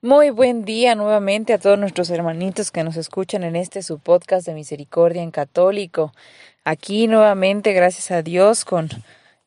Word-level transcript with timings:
Muy 0.00 0.30
buen 0.30 0.64
día 0.64 0.94
nuevamente 0.94 1.52
a 1.52 1.58
todos 1.58 1.76
nuestros 1.76 2.08
hermanitos 2.10 2.70
que 2.70 2.84
nos 2.84 2.96
escuchan 2.96 3.42
en 3.42 3.56
este 3.56 3.82
su 3.82 3.98
podcast 3.98 4.46
de 4.46 4.54
Misericordia 4.54 5.22
en 5.22 5.32
Católico. 5.32 6.12
Aquí 6.62 7.08
nuevamente, 7.08 7.72
gracias 7.72 8.12
a 8.12 8.22
Dios, 8.22 8.64
con 8.64 8.88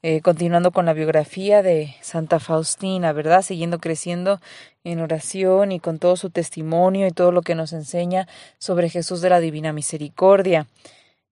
eh, 0.02 0.20
continuando 0.20 0.72
con 0.72 0.86
la 0.86 0.92
biografía 0.92 1.62
de 1.62 1.96
Santa 2.02 2.42
Faustina, 2.42 3.14
¿verdad? 3.14 3.44
Siguiendo 3.44 3.80
creciendo 3.80 4.42
en 4.84 5.00
oración 5.00 5.72
y 5.72 5.80
con 5.80 6.00
todo 6.00 6.18
su 6.18 6.30
testimonio 6.30 7.08
y 7.08 7.12
todo 7.12 7.32
lo 7.32 7.44
que 7.44 7.56
nos 7.56 7.72
enseña 7.72 8.28
sobre 8.58 8.90
Jesús 8.90 9.22
de 9.22 9.30
la 9.30 9.40
Divina 9.40 9.72
Misericordia. 9.72 10.68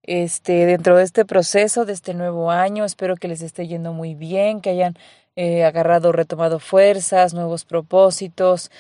Este, 0.02 0.66
dentro 0.66 0.96
de 0.96 1.04
este 1.04 1.26
proceso, 1.26 1.84
de 1.84 1.92
este 1.92 2.14
nuevo 2.14 2.52
año, 2.52 2.86
espero 2.86 3.18
que 3.18 3.28
les 3.28 3.42
esté 3.42 3.68
yendo 3.68 3.92
muy 3.92 4.16
bien, 4.16 4.62
que 4.62 4.70
hayan 4.70 4.96
eh, 5.36 5.66
agarrado, 5.66 6.14
retomado 6.14 6.60
fuerzas, 6.60 7.34
nuevos 7.34 7.66
propósitos 7.66 8.72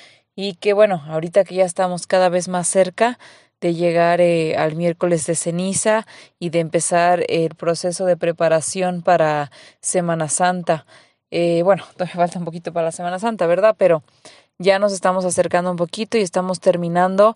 y 0.41 0.54
que 0.54 0.71
bueno, 0.71 1.04
ahorita 1.09 1.43
que 1.43 1.55
ya 1.55 1.65
estamos 1.65 2.07
cada 2.07 2.29
vez 2.29 2.48
más 2.48 2.65
cerca 2.65 3.20
de 3.59 3.73
llegar 3.73 4.21
eh, 4.21 4.55
al 4.55 4.77
miércoles 4.77 5.26
de 5.26 5.35
ceniza 5.35 6.07
y 6.40 6.49
de 6.49 6.62
empezar 6.62 7.26
el 7.27 7.55
proceso 7.55 8.05
de 8.05 8.15
preparación 8.15 9.01
para 9.01 9.51
Semana 9.81 10.29
Santa. 10.29 10.85
Eh, 11.29 11.62
bueno, 11.63 11.84
todavía 11.93 12.15
falta 12.15 12.40
un 12.40 12.46
poquito 12.46 12.71
para 12.71 12.85
la 12.85 12.91
Semana 12.93 13.20
Santa, 13.20 13.48
¿verdad? 13.48 13.76
Pero 13.77 14.01
ya 14.59 14.79
nos 14.79 14.93
estamos 14.93 15.26
acercando 15.26 15.71
un 15.71 15.76
poquito 15.76 16.18
y 16.18 16.21
estamos 16.21 16.62
terminando 16.62 17.35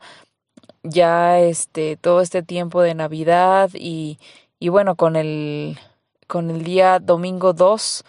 ya 0.83 1.41
este 1.41 1.97
todo 1.97 2.21
este 2.21 2.41
tiempo 2.41 2.81
de 2.81 2.95
Navidad 2.95 3.69
y, 3.73 4.17
y 4.59 4.69
bueno, 4.69 4.95
con 4.95 5.17
el 5.17 5.77
con 6.27 6.49
el 6.49 6.63
día 6.63 6.99
domingo 6.99 7.51
2 7.51 8.05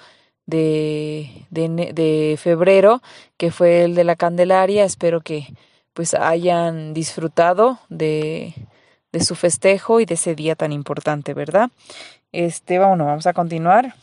de, 0.47 1.47
de, 1.51 1.93
de 1.93 2.37
febrero, 2.39 3.03
que 3.37 3.51
fue 3.51 3.85
el 3.85 3.95
de 3.95 4.05
la 4.05 4.17
Candelaria, 4.17 4.85
espero 4.85 5.21
que 5.21 5.49
pues 5.93 6.15
hayan 6.15 6.93
disfrutado 6.93 7.79
de, 7.89 8.55
de 9.13 9.21
su 9.21 9.37
festejo 9.37 10.01
y 10.01 10.07
de 10.07 10.15
ese 10.15 10.35
día 10.35 10.57
tan 10.57 10.73
importante, 10.73 11.35
¿verdad? 11.35 11.71
Este, 12.33 12.79
bueno, 12.79 13.07
vamos 13.07 13.27
a 13.27 13.33
continuar 13.33 13.95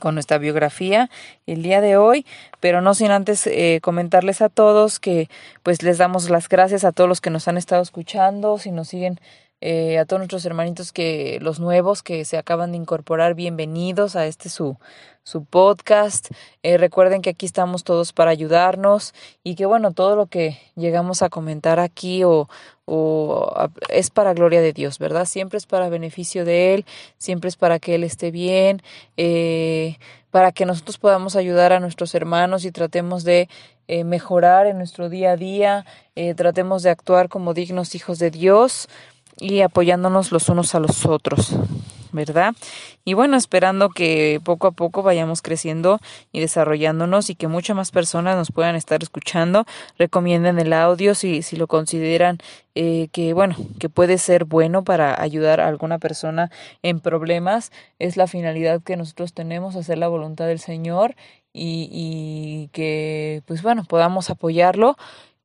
con 0.00 0.14
nuestra 0.14 0.38
biografía 0.38 1.08
el 1.46 1.62
día 1.62 1.80
de 1.80 1.96
hoy, 1.96 2.26
pero 2.60 2.80
no 2.80 2.94
sin 2.94 3.10
antes 3.10 3.46
eh, 3.46 3.78
comentarles 3.82 4.42
a 4.42 4.48
todos 4.48 4.98
que 4.98 5.30
pues 5.62 5.82
les 5.82 5.98
damos 5.98 6.28
las 6.28 6.48
gracias 6.48 6.84
a 6.84 6.92
todos 6.92 7.08
los 7.08 7.20
que 7.20 7.30
nos 7.30 7.48
han 7.48 7.56
estado 7.56 7.82
escuchando, 7.82 8.58
si 8.58 8.72
nos 8.72 8.88
siguen 8.88 9.20
eh, 9.62 9.98
a 9.98 10.04
todos 10.04 10.20
nuestros 10.20 10.44
hermanitos 10.44 10.92
que 10.92 11.38
los 11.40 11.60
nuevos 11.60 12.02
que 12.02 12.26
se 12.26 12.36
acaban 12.36 12.72
de 12.72 12.76
incorporar, 12.76 13.34
bienvenidos 13.34 14.14
a 14.14 14.26
este 14.26 14.50
su, 14.50 14.76
su 15.22 15.46
podcast. 15.46 16.30
Eh, 16.62 16.76
recuerden 16.76 17.22
que 17.22 17.30
aquí 17.30 17.46
estamos 17.46 17.82
todos 17.82 18.12
para 18.12 18.30
ayudarnos 18.30 19.14
y 19.42 19.54
que 19.54 19.64
bueno, 19.64 19.92
todo 19.92 20.14
lo 20.14 20.26
que 20.26 20.58
llegamos 20.74 21.22
a 21.22 21.30
comentar 21.30 21.80
aquí 21.80 22.22
o, 22.22 22.50
o 22.84 23.50
es 23.88 24.10
para 24.10 24.34
gloria 24.34 24.60
de 24.60 24.74
Dios, 24.74 24.98
¿verdad? 24.98 25.24
Siempre 25.24 25.56
es 25.56 25.64
para 25.64 25.88
beneficio 25.88 26.44
de 26.44 26.74
Él, 26.74 26.84
siempre 27.16 27.48
es 27.48 27.56
para 27.56 27.78
que 27.78 27.94
Él 27.94 28.04
esté 28.04 28.30
bien, 28.30 28.82
eh, 29.16 29.96
para 30.30 30.52
que 30.52 30.66
nosotros 30.66 30.98
podamos 30.98 31.34
ayudar 31.34 31.72
a 31.72 31.80
nuestros 31.80 32.14
hermanos 32.14 32.66
y 32.66 32.72
tratemos 32.72 33.24
de 33.24 33.48
mejorar 34.04 34.66
en 34.66 34.78
nuestro 34.78 35.08
día 35.08 35.30
a 35.30 35.36
día, 35.36 35.86
tratemos 36.34 36.82
de 36.82 36.90
actuar 36.90 37.28
como 37.28 37.54
dignos 37.54 37.94
hijos 37.94 38.18
de 38.18 38.32
Dios 38.32 38.88
y 39.38 39.60
apoyándonos 39.60 40.32
los 40.32 40.48
unos 40.48 40.74
a 40.74 40.80
los 40.80 41.04
otros, 41.04 41.54
¿verdad? 42.12 42.54
Y 43.04 43.14
bueno, 43.14 43.36
esperando 43.36 43.90
que 43.90 44.40
poco 44.42 44.66
a 44.66 44.72
poco 44.72 45.02
vayamos 45.02 45.42
creciendo 45.42 46.00
y 46.32 46.40
desarrollándonos 46.40 47.28
y 47.30 47.34
que 47.34 47.46
muchas 47.46 47.76
más 47.76 47.90
personas 47.90 48.36
nos 48.36 48.50
puedan 48.50 48.74
estar 48.74 49.02
escuchando, 49.02 49.66
recomienden 49.98 50.58
el 50.58 50.72
audio 50.72 51.14
si, 51.14 51.42
si 51.42 51.56
lo 51.56 51.66
consideran 51.66 52.38
eh, 52.74 53.08
que, 53.12 53.34
bueno, 53.34 53.54
que 53.78 53.88
puede 53.88 54.18
ser 54.18 54.44
bueno 54.44 54.84
para 54.84 55.20
ayudar 55.20 55.60
a 55.60 55.68
alguna 55.68 55.98
persona 55.98 56.50
en 56.82 57.00
problemas. 57.00 57.70
Es 57.98 58.16
la 58.16 58.26
finalidad 58.26 58.82
que 58.82 58.96
nosotros 58.96 59.34
tenemos, 59.34 59.76
hacer 59.76 59.98
la 59.98 60.08
voluntad 60.08 60.46
del 60.46 60.58
Señor 60.58 61.14
y, 61.52 61.88
y 61.92 62.68
que, 62.72 63.42
pues 63.46 63.62
bueno, 63.62 63.84
podamos 63.84 64.30
apoyarlo 64.30 64.96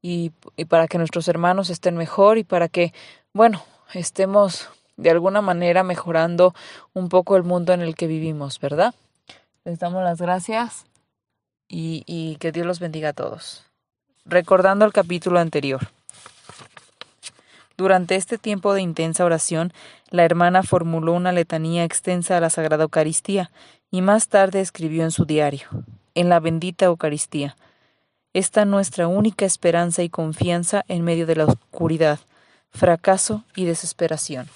y, 0.01 0.31
y 0.56 0.66
para 0.66 0.88
que 0.88 0.97
nuestros 0.97 1.28
hermanos 1.28 1.69
estén 1.69 1.96
mejor 1.96 2.38
y 2.38 2.44
para 2.44 2.69
que, 2.69 2.94
bueno, 3.34 3.62
estemos 3.94 4.69
de 4.97 5.09
alguna 5.09 5.41
manera 5.41 5.84
mejorando 5.84 6.53
un 6.94 7.09
poco 7.09 7.35
el 7.35 7.44
mundo 7.44 7.74
en 7.74 7.81
el 7.81 7.96
que 7.96 8.07
vivimos, 8.07 8.59
¿verdad? 8.59 8.94
Les 9.63 9.79
damos 9.79 10.03
las 10.03 10.22
gracias 10.22 10.85
y, 11.68 12.35
que 12.40 12.51
Dios 12.51 12.66
los 12.66 12.80
bendiga 12.80 13.09
a 13.09 13.13
todos. 13.13 13.63
Recordando 14.25 14.85
el 14.85 14.94
capítulo 14.94 15.40
anterior. 15.40 15.88
Durante 17.78 18.16
este 18.16 18.38
tiempo 18.38 18.74
de 18.74 18.81
intensa 18.81 19.25
oración, 19.25 19.74
la 20.09 20.24
hermana 20.24 20.62
formuló 20.62 21.13
una 21.13 21.31
letanía 21.31 21.84
extensa 21.84 22.38
a 22.38 22.40
la 22.40 22.50
Sagrada 22.50 22.84
Eucaristía 22.84 23.50
y 23.90 24.01
más 24.01 24.28
tarde 24.28 24.62
escribió 24.62 25.03
en 25.03 25.12
su 25.12 25.25
diario, 25.25 25.68
en 26.13 26.30
la 26.30 26.40
bendita 26.40 26.85
Eucaristía, 26.85 27.56
esta 28.34 28.66
nuestra 28.66 29.07
única 29.07 29.46
esperanza 29.46 30.03
y 30.03 30.09
confianza 30.09 30.84
en 30.88 31.03
medio 31.03 31.25
de 31.25 31.35
la 31.35 31.46
oscuridad, 31.46 32.19
fracaso 32.72 33.44
y 33.56 33.66
desesperación. 33.66 34.48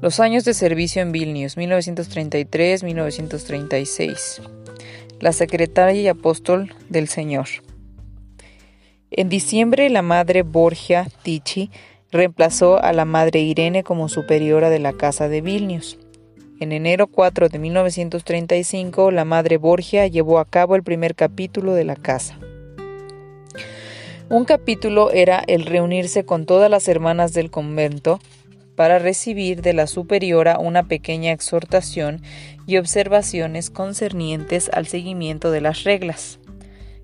Los 0.00 0.20
años 0.20 0.44
de 0.44 0.54
servicio 0.54 1.02
en 1.02 1.10
Vilnius, 1.10 1.56
1933-1936. 1.56 4.48
La 5.18 5.32
secretaria 5.32 6.00
y 6.00 6.06
apóstol 6.06 6.72
del 6.88 7.08
Señor. 7.08 7.48
En 9.10 9.28
diciembre, 9.28 9.90
la 9.90 10.02
madre 10.02 10.42
Borgia 10.42 11.08
Ticci 11.22 11.72
reemplazó 12.12 12.80
a 12.80 12.92
la 12.92 13.04
madre 13.04 13.40
Irene 13.40 13.82
como 13.82 14.08
superiora 14.08 14.70
de 14.70 14.78
la 14.78 14.92
casa 14.92 15.28
de 15.28 15.40
Vilnius. 15.40 15.98
En 16.60 16.72
enero 16.72 17.06
4 17.06 17.48
de 17.48 17.58
1935, 17.60 19.12
la 19.12 19.24
madre 19.24 19.58
Borgia 19.58 20.08
llevó 20.08 20.40
a 20.40 20.44
cabo 20.44 20.74
el 20.74 20.82
primer 20.82 21.14
capítulo 21.14 21.74
de 21.74 21.84
la 21.84 21.94
casa. 21.94 22.36
Un 24.28 24.44
capítulo 24.44 25.12
era 25.12 25.42
el 25.46 25.66
reunirse 25.66 26.24
con 26.24 26.46
todas 26.46 26.68
las 26.68 26.88
hermanas 26.88 27.32
del 27.32 27.52
convento 27.52 28.18
para 28.74 28.98
recibir 28.98 29.62
de 29.62 29.72
la 29.72 29.86
superiora 29.86 30.58
una 30.58 30.88
pequeña 30.88 31.30
exhortación 31.30 32.22
y 32.66 32.76
observaciones 32.76 33.70
concernientes 33.70 34.68
al 34.72 34.88
seguimiento 34.88 35.52
de 35.52 35.60
las 35.60 35.84
reglas. 35.84 36.40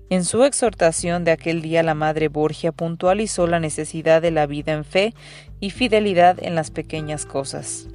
En 0.09 0.25
su 0.25 0.43
exhortación 0.43 1.23
de 1.23 1.31
aquel 1.31 1.61
día 1.61 1.81
la 1.81 1.95
Madre 1.95 2.27
Borgia 2.27 2.73
puntualizó 2.73 3.47
la 3.47 3.61
necesidad 3.61 4.21
de 4.21 4.31
la 4.31 4.47
vida 4.47 4.73
en 4.73 4.83
fe 4.83 5.13
y 5.61 5.69
fidelidad 5.69 6.43
en 6.43 6.55
las 6.55 6.71
pequeñas 6.71 7.25
cosas. 7.25 7.87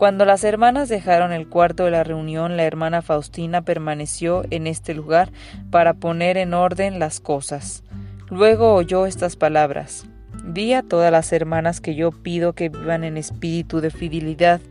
Cuando 0.00 0.24
las 0.24 0.44
hermanas 0.44 0.88
dejaron 0.88 1.30
el 1.30 1.46
cuarto 1.46 1.84
de 1.84 1.90
la 1.90 2.04
reunión, 2.04 2.56
la 2.56 2.64
hermana 2.64 3.02
Faustina 3.02 3.60
permaneció 3.60 4.44
en 4.48 4.66
este 4.66 4.94
lugar 4.94 5.30
para 5.70 5.92
poner 5.92 6.38
en 6.38 6.54
orden 6.54 6.98
las 6.98 7.20
cosas. 7.20 7.84
Luego 8.30 8.72
oyó 8.72 9.04
estas 9.04 9.36
palabras. 9.36 10.06
Di 10.42 10.72
a 10.72 10.82
todas 10.82 11.12
las 11.12 11.34
hermanas 11.34 11.82
que 11.82 11.96
yo 11.96 12.12
pido 12.12 12.54
que 12.54 12.70
vivan 12.70 13.04
en 13.04 13.18
espíritu 13.18 13.82
de 13.82 13.90
fidelidad 13.90 14.62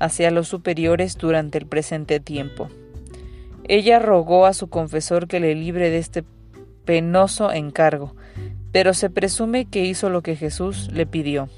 hacia 0.00 0.32
los 0.32 0.48
superiores 0.48 1.16
durante 1.16 1.58
el 1.58 1.66
presente 1.66 2.18
tiempo. 2.18 2.68
Ella 3.68 4.00
rogó 4.00 4.46
a 4.46 4.52
su 4.52 4.68
confesor 4.68 5.28
que 5.28 5.38
le 5.38 5.54
libre 5.54 5.90
de 5.90 5.98
este 5.98 6.24
penoso 6.84 7.52
encargo, 7.52 8.16
pero 8.72 8.94
se 8.94 9.10
presume 9.10 9.64
que 9.64 9.84
hizo 9.84 10.10
lo 10.10 10.22
que 10.22 10.34
Jesús 10.34 10.90
le 10.92 11.06
pidió. 11.06 11.48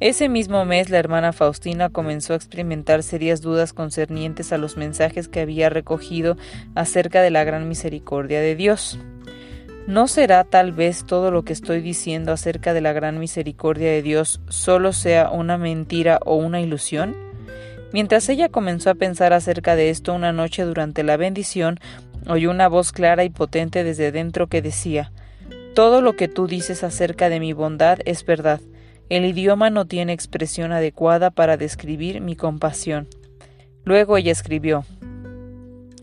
Ese 0.00 0.30
mismo 0.30 0.64
mes 0.64 0.88
la 0.88 0.98
hermana 0.98 1.34
Faustina 1.34 1.90
comenzó 1.90 2.32
a 2.32 2.36
experimentar 2.36 3.02
serias 3.02 3.42
dudas 3.42 3.74
concernientes 3.74 4.50
a 4.50 4.56
los 4.56 4.78
mensajes 4.78 5.28
que 5.28 5.40
había 5.40 5.68
recogido 5.68 6.38
acerca 6.74 7.20
de 7.20 7.28
la 7.28 7.44
gran 7.44 7.68
misericordia 7.68 8.40
de 8.40 8.56
Dios. 8.56 8.98
¿No 9.86 10.08
será 10.08 10.44
tal 10.44 10.72
vez 10.72 11.04
todo 11.04 11.30
lo 11.30 11.42
que 11.42 11.52
estoy 11.52 11.82
diciendo 11.82 12.32
acerca 12.32 12.72
de 12.72 12.80
la 12.80 12.94
gran 12.94 13.18
misericordia 13.18 13.90
de 13.90 14.00
Dios 14.00 14.40
solo 14.48 14.94
sea 14.94 15.30
una 15.30 15.58
mentira 15.58 16.18
o 16.24 16.36
una 16.36 16.62
ilusión? 16.62 17.14
Mientras 17.92 18.26
ella 18.30 18.48
comenzó 18.48 18.88
a 18.88 18.94
pensar 18.94 19.34
acerca 19.34 19.76
de 19.76 19.90
esto 19.90 20.14
una 20.14 20.32
noche 20.32 20.62
durante 20.62 21.02
la 21.02 21.18
bendición, 21.18 21.78
oyó 22.26 22.50
una 22.50 22.68
voz 22.68 22.92
clara 22.92 23.24
y 23.24 23.28
potente 23.28 23.84
desde 23.84 24.12
dentro 24.12 24.46
que 24.46 24.62
decía 24.62 25.12
Todo 25.74 26.00
lo 26.00 26.16
que 26.16 26.28
tú 26.28 26.46
dices 26.46 26.84
acerca 26.84 27.28
de 27.28 27.38
mi 27.38 27.52
bondad 27.52 27.98
es 28.06 28.24
verdad. 28.24 28.60
El 29.10 29.26
idioma 29.26 29.68
no 29.68 29.84
tiene 29.84 30.14
expresión 30.14 30.72
adecuada 30.72 31.30
para 31.30 31.58
describir 31.58 32.22
mi 32.22 32.34
compasión. 32.34 33.08
Luego 33.84 34.16
ella 34.16 34.32
escribió 34.32 34.84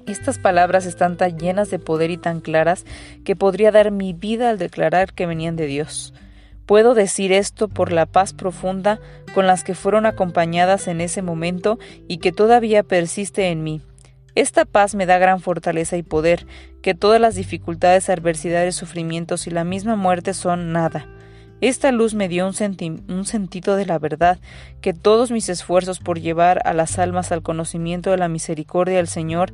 estas 0.08 0.40
palabras 0.40 0.86
están 0.86 1.18
tan 1.18 1.38
llenas 1.38 1.70
de 1.70 1.80
poder 1.80 2.12
y 2.12 2.18
tan 2.18 2.40
claras 2.40 2.86
que 3.26 3.36
podría 3.36 3.72
dar 3.72 3.92
mi 3.92 4.14
vida 4.14 4.50
al 4.50 4.58
declarar 4.58 5.14
que 5.14 5.26
venían 5.26 5.58
de 5.58 5.68
Dios. 5.68 6.14
Puedo 6.66 6.94
decir 6.94 7.34
esto 7.34 7.68
por 7.68 7.92
la 7.92 8.06
paz 8.06 8.34
profunda 8.34 9.00
con 9.34 9.48
las 9.48 9.66
que 9.66 9.76
fueron 9.76 10.06
acompañadas 10.06 10.88
en 10.88 11.02
ese 11.02 11.22
momento 11.22 11.78
y 12.08 12.20
que 12.20 12.32
todavía 12.32 12.84
persiste 12.84 13.50
en 13.50 13.64
mí. 13.64 13.82
Esta 14.34 14.66
paz 14.66 14.96
me 14.96 15.06
da 15.06 15.18
gran 15.18 15.42
fortaleza 15.42 15.98
y 15.98 16.04
poder, 16.04 16.46
que 16.82 16.94
todas 16.94 17.20
las 17.20 17.36
dificultades, 17.36 18.10
adversidades, 18.10 18.76
sufrimientos 18.76 19.48
y 19.48 19.50
la 19.50 19.64
misma 19.64 19.96
muerte 19.96 20.34
son 20.34 20.72
nada. 20.72 21.08
Esta 21.60 21.92
luz 21.92 22.14
me 22.14 22.30
dio 22.30 22.46
un, 22.46 22.54
sentido 23.26 23.76
de 23.76 23.86
la 23.88 23.98
verdad, 23.98 24.40
que 24.80 24.94
todos 24.94 25.32
mis 25.32 25.50
esfuerzos 25.50 26.00
por 26.00 26.20
llevar 26.20 26.62
a 26.66 26.74
las 26.74 27.00
almas 27.00 27.32
al 27.32 27.42
conocimiento 27.42 28.12
de 28.12 28.18
la 28.18 28.28
misericordia 28.28 28.98
del 28.98 29.08
Señor 29.08 29.54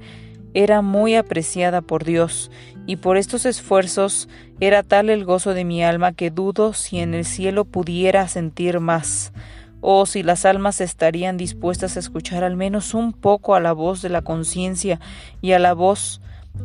era 0.53 0.81
muy 0.81 1.15
apreciada 1.15 1.81
por 1.81 2.03
Dios, 2.03 2.51
y 2.85 2.97
por 2.97 3.15
estos 3.15 3.45
esfuerzos 3.45 4.27
era 4.59 4.83
tal 4.83 5.09
el 5.09 5.23
gozo 5.23 5.53
de 5.53 5.63
mi 5.63 5.81
alma 5.81 6.11
que 6.11 6.29
dudo 6.29 6.73
si 6.73 6.99
en 6.99 7.13
el 7.13 7.23
cielo 7.23 7.63
pudiera 7.63 8.27
sentir 8.27 8.81
más, 8.81 9.31
o 9.79 10.05
si 10.05 10.23
las 10.23 10.43
almas 10.43 10.81
estarían 10.81 11.37
dispuestas 11.37 11.95
a 11.95 12.01
escuchar 12.01 12.43
al 12.43 12.57
menos 12.57 12.93
un 12.93 13.13
poco 13.13 13.55
a 13.55 13.61
la 13.61 13.71
voz 13.71 14.01
de 14.01 14.09
la 14.09 14.21
conciencia 14.21 14.99
y 15.41 15.53
a 15.53 15.59
la 15.59 15.73
voz, 15.73 16.21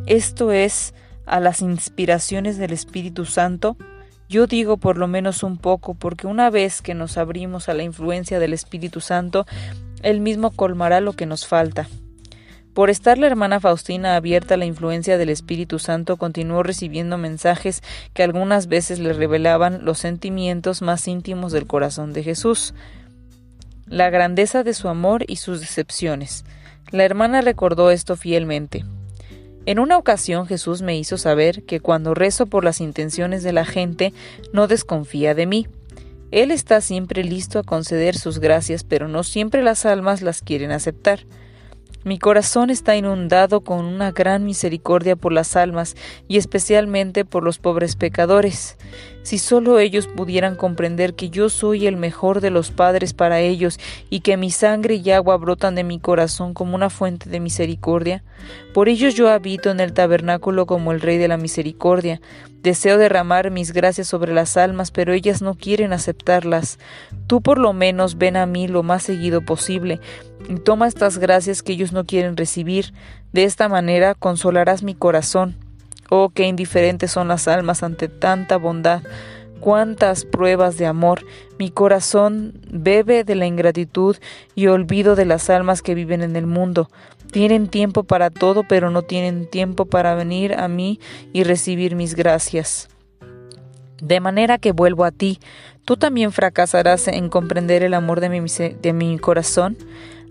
esto 0.06 0.50
es, 0.50 0.94
a 1.26 1.38
las 1.38 1.62
inspiraciones 1.62 2.58
del 2.58 2.72
Espíritu 2.72 3.24
Santo, 3.24 3.76
yo 4.28 4.46
digo 4.46 4.76
por 4.76 4.98
lo 4.98 5.08
menos 5.08 5.42
un 5.42 5.56
poco, 5.56 5.94
porque 5.94 6.26
una 6.26 6.50
vez 6.50 6.82
que 6.82 6.94
nos 6.94 7.16
abrimos 7.16 7.68
a 7.68 7.74
la 7.74 7.82
influencia 7.82 8.38
del 8.38 8.52
Espíritu 8.52 9.00
Santo, 9.00 9.46
Él 10.02 10.20
mismo 10.20 10.50
colmará 10.50 11.00
lo 11.00 11.14
que 11.14 11.26
nos 11.26 11.46
falta. 11.46 11.88
Por 12.74 12.90
estar 12.90 13.18
la 13.18 13.26
hermana 13.26 13.58
Faustina 13.58 14.14
abierta 14.14 14.54
a 14.54 14.56
la 14.56 14.66
influencia 14.66 15.18
del 15.18 15.30
Espíritu 15.30 15.78
Santo, 15.78 16.16
continuó 16.16 16.62
recibiendo 16.62 17.18
mensajes 17.18 17.82
que 18.12 18.22
algunas 18.22 18.68
veces 18.68 19.00
le 19.00 19.12
revelaban 19.12 19.84
los 19.84 19.98
sentimientos 19.98 20.82
más 20.82 21.08
íntimos 21.08 21.50
del 21.50 21.66
corazón 21.66 22.12
de 22.12 22.22
Jesús, 22.22 22.74
la 23.86 24.10
grandeza 24.10 24.62
de 24.62 24.74
su 24.74 24.88
amor 24.88 25.24
y 25.26 25.36
sus 25.36 25.60
decepciones. 25.60 26.44
La 26.90 27.04
hermana 27.04 27.40
recordó 27.40 27.90
esto 27.90 28.16
fielmente. 28.16 28.84
En 29.68 29.78
una 29.78 29.98
ocasión 29.98 30.46
Jesús 30.46 30.80
me 30.80 30.96
hizo 30.96 31.18
saber 31.18 31.62
que 31.64 31.78
cuando 31.78 32.14
rezo 32.14 32.46
por 32.46 32.64
las 32.64 32.80
intenciones 32.80 33.42
de 33.42 33.52
la 33.52 33.66
gente, 33.66 34.14
no 34.50 34.66
desconfía 34.66 35.34
de 35.34 35.44
mí. 35.44 35.66
Él 36.30 36.52
está 36.52 36.80
siempre 36.80 37.22
listo 37.22 37.58
a 37.58 37.62
conceder 37.62 38.16
sus 38.16 38.38
gracias, 38.38 38.82
pero 38.82 39.08
no 39.08 39.22
siempre 39.24 39.62
las 39.62 39.84
almas 39.84 40.22
las 40.22 40.40
quieren 40.40 40.70
aceptar. 40.70 41.26
Mi 42.02 42.18
corazón 42.18 42.70
está 42.70 42.96
inundado 42.96 43.60
con 43.60 43.84
una 43.84 44.10
gran 44.10 44.46
misericordia 44.46 45.16
por 45.16 45.34
las 45.34 45.54
almas 45.54 45.96
y 46.28 46.38
especialmente 46.38 47.26
por 47.26 47.44
los 47.44 47.58
pobres 47.58 47.94
pecadores. 47.94 48.78
Si 49.22 49.38
solo 49.38 49.78
ellos 49.78 50.06
pudieran 50.06 50.54
comprender 50.54 51.14
que 51.14 51.28
yo 51.28 51.50
soy 51.50 51.86
el 51.86 51.96
mejor 51.96 52.40
de 52.40 52.50
los 52.50 52.70
padres 52.70 53.12
para 53.12 53.40
ellos 53.40 53.78
y 54.08 54.20
que 54.20 54.36
mi 54.36 54.50
sangre 54.50 54.94
y 54.94 55.10
agua 55.10 55.36
brotan 55.36 55.74
de 55.74 55.84
mi 55.84 55.98
corazón 55.98 56.54
como 56.54 56.74
una 56.74 56.88
fuente 56.88 57.28
de 57.28 57.40
misericordia, 57.40 58.22
por 58.72 58.88
ellos 58.88 59.14
yo 59.14 59.28
habito 59.28 59.70
en 59.70 59.80
el 59.80 59.92
tabernáculo 59.92 60.66
como 60.66 60.92
el 60.92 61.00
Rey 61.00 61.18
de 61.18 61.28
la 61.28 61.36
Misericordia. 61.36 62.20
Deseo 62.62 62.98
derramar 62.98 63.50
mis 63.50 63.72
gracias 63.72 64.08
sobre 64.08 64.32
las 64.32 64.56
almas, 64.56 64.90
pero 64.90 65.12
ellas 65.12 65.42
no 65.42 65.54
quieren 65.54 65.92
aceptarlas. 65.92 66.78
Tú 67.26 67.42
por 67.42 67.58
lo 67.58 67.72
menos 67.72 68.18
ven 68.18 68.36
a 68.36 68.46
mí 68.46 68.66
lo 68.66 68.82
más 68.82 69.02
seguido 69.02 69.42
posible 69.42 70.00
y 70.48 70.54
toma 70.56 70.88
estas 70.88 71.18
gracias 71.18 71.62
que 71.62 71.72
ellos 71.72 71.92
no 71.92 72.04
quieren 72.04 72.36
recibir. 72.36 72.92
De 73.32 73.44
esta 73.44 73.68
manera 73.68 74.14
consolarás 74.14 74.82
mi 74.82 74.94
corazón 74.94 75.67
Oh, 76.10 76.30
qué 76.30 76.46
indiferentes 76.46 77.10
son 77.10 77.28
las 77.28 77.48
almas 77.48 77.82
ante 77.82 78.08
tanta 78.08 78.56
bondad. 78.56 79.02
Cuántas 79.60 80.24
pruebas 80.24 80.78
de 80.78 80.86
amor. 80.86 81.24
Mi 81.58 81.70
corazón 81.70 82.54
bebe 82.70 83.24
de 83.24 83.34
la 83.34 83.46
ingratitud 83.46 84.16
y 84.54 84.68
olvido 84.68 85.16
de 85.16 85.26
las 85.26 85.50
almas 85.50 85.82
que 85.82 85.94
viven 85.94 86.22
en 86.22 86.36
el 86.36 86.46
mundo. 86.46 86.88
Tienen 87.30 87.68
tiempo 87.68 88.04
para 88.04 88.30
todo, 88.30 88.64
pero 88.66 88.90
no 88.90 89.02
tienen 89.02 89.50
tiempo 89.50 89.84
para 89.84 90.14
venir 90.14 90.54
a 90.54 90.68
mí 90.68 90.98
y 91.32 91.42
recibir 91.42 91.94
mis 91.94 92.14
gracias. 92.14 92.88
De 94.00 94.20
manera 94.20 94.58
que 94.58 94.72
vuelvo 94.72 95.04
a 95.04 95.10
ti. 95.10 95.40
¿Tú 95.84 95.96
también 95.96 96.32
fracasarás 96.32 97.08
en 97.08 97.28
comprender 97.28 97.82
el 97.82 97.94
amor 97.94 98.20
de 98.20 98.28
mi, 98.28 98.40
de 98.40 98.92
mi 98.92 99.18
corazón? 99.18 99.76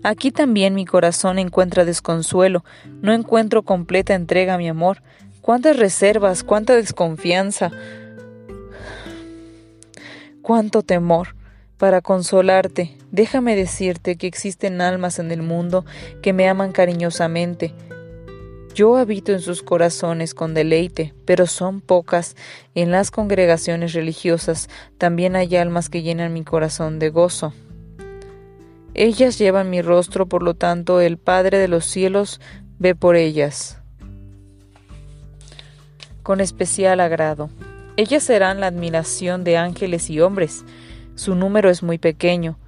Aquí 0.04 0.30
también 0.30 0.74
mi 0.74 0.86
corazón 0.86 1.38
encuentra 1.38 1.84
desconsuelo, 1.84 2.64
no 3.02 3.12
encuentro 3.12 3.62
completa 3.62 4.14
entrega 4.14 4.54
a 4.54 4.58
mi 4.58 4.68
amor 4.68 5.02
cuántas 5.48 5.78
reservas, 5.78 6.44
cuánta 6.44 6.76
desconfianza, 6.76 7.70
cuánto 10.42 10.82
temor. 10.82 11.36
Para 11.78 12.02
consolarte, 12.02 12.98
déjame 13.12 13.56
decirte 13.56 14.16
que 14.16 14.26
existen 14.26 14.82
almas 14.82 15.18
en 15.18 15.30
el 15.30 15.40
mundo 15.40 15.86
que 16.20 16.34
me 16.34 16.50
aman 16.50 16.72
cariñosamente. 16.72 17.72
Yo 18.74 18.98
habito 18.98 19.32
en 19.32 19.40
sus 19.40 19.62
corazones 19.62 20.34
con 20.34 20.52
deleite, 20.52 21.14
pero 21.24 21.46
son 21.46 21.80
pocas. 21.80 22.36
En 22.74 22.90
las 22.90 23.10
congregaciones 23.10 23.94
religiosas 23.94 24.68
también 24.98 25.34
hay 25.34 25.56
almas 25.56 25.88
que 25.88 26.02
llenan 26.02 26.34
mi 26.34 26.44
corazón 26.44 26.98
de 26.98 27.08
gozo. 27.08 27.54
Ellas 28.92 29.38
llevan 29.38 29.70
mi 29.70 29.80
rostro, 29.80 30.26
por 30.26 30.42
lo 30.42 30.52
tanto 30.52 31.00
el 31.00 31.16
Padre 31.16 31.56
de 31.56 31.68
los 31.68 31.86
cielos 31.86 32.38
ve 32.78 32.94
por 32.94 33.16
ellas 33.16 33.77
con 36.28 36.42
especial 36.42 37.00
agrado. 37.00 37.48
Ellas 37.96 38.22
serán 38.22 38.60
la 38.60 38.66
admiración 38.66 39.44
de 39.44 39.56
ángeles 39.56 40.10
y 40.10 40.20
hombres. 40.20 40.62
Su 41.14 41.34
número 41.34 41.70
es 41.70 41.82
muy 41.82 41.96
pequeño. 41.96 42.58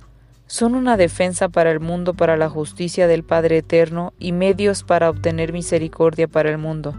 Son 0.47 0.75
una 0.75 0.97
defensa 0.97 1.51
para 1.51 1.71
el 1.71 1.79
mundo, 1.79 2.15
para 2.15 2.39
la 2.39 2.49
justicia 2.49 3.07
del 3.07 3.23
Padre 3.23 3.59
Eterno 3.59 4.15
y 4.19 4.33
medios 4.33 4.83
para 4.83 5.11
obtener 5.11 5.53
misericordia 5.53 6.27
para 6.27 6.49
el 6.49 6.57
mundo. 6.57 6.95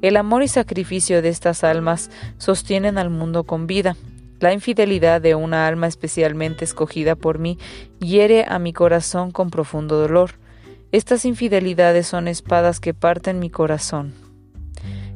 El 0.00 0.16
amor 0.16 0.42
y 0.42 0.48
sacrificio 0.48 1.20
de 1.20 1.28
estas 1.28 1.62
almas 1.62 2.10
sostienen 2.38 2.96
al 2.96 3.10
mundo 3.10 3.44
con 3.44 3.66
vida. 3.66 3.94
La 4.40 4.54
infidelidad 4.54 5.20
de 5.20 5.34
una 5.34 5.66
alma 5.66 5.88
especialmente 5.88 6.64
escogida 6.64 7.16
por 7.16 7.38
mí 7.38 7.58
hiere 7.98 8.46
a 8.48 8.58
mi 8.58 8.72
corazón 8.72 9.30
con 9.30 9.50
profundo 9.50 9.98
dolor. 9.98 10.36
Estas 10.90 11.26
infidelidades 11.26 12.06
son 12.06 12.28
espadas 12.28 12.80
que 12.80 12.94
parten 12.94 13.40
mi 13.40 13.50
corazón. 13.50 14.21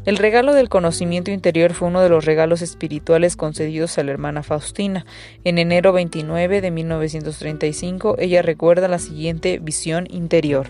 El 0.06 0.18
regalo 0.18 0.54
del 0.54 0.68
conocimiento 0.68 1.32
interior 1.32 1.74
fue 1.74 1.88
uno 1.88 2.00
de 2.00 2.08
los 2.08 2.24
regalos 2.24 2.62
espirituales 2.62 3.34
concedidos 3.34 3.98
a 3.98 4.04
la 4.04 4.12
hermana 4.12 4.44
Faustina. 4.44 5.04
En 5.42 5.58
enero 5.58 5.92
29 5.92 6.60
de 6.60 6.70
1935, 6.70 8.14
ella 8.20 8.40
recuerda 8.40 8.86
la 8.86 9.00
siguiente 9.00 9.58
visión 9.58 10.06
interior. 10.08 10.68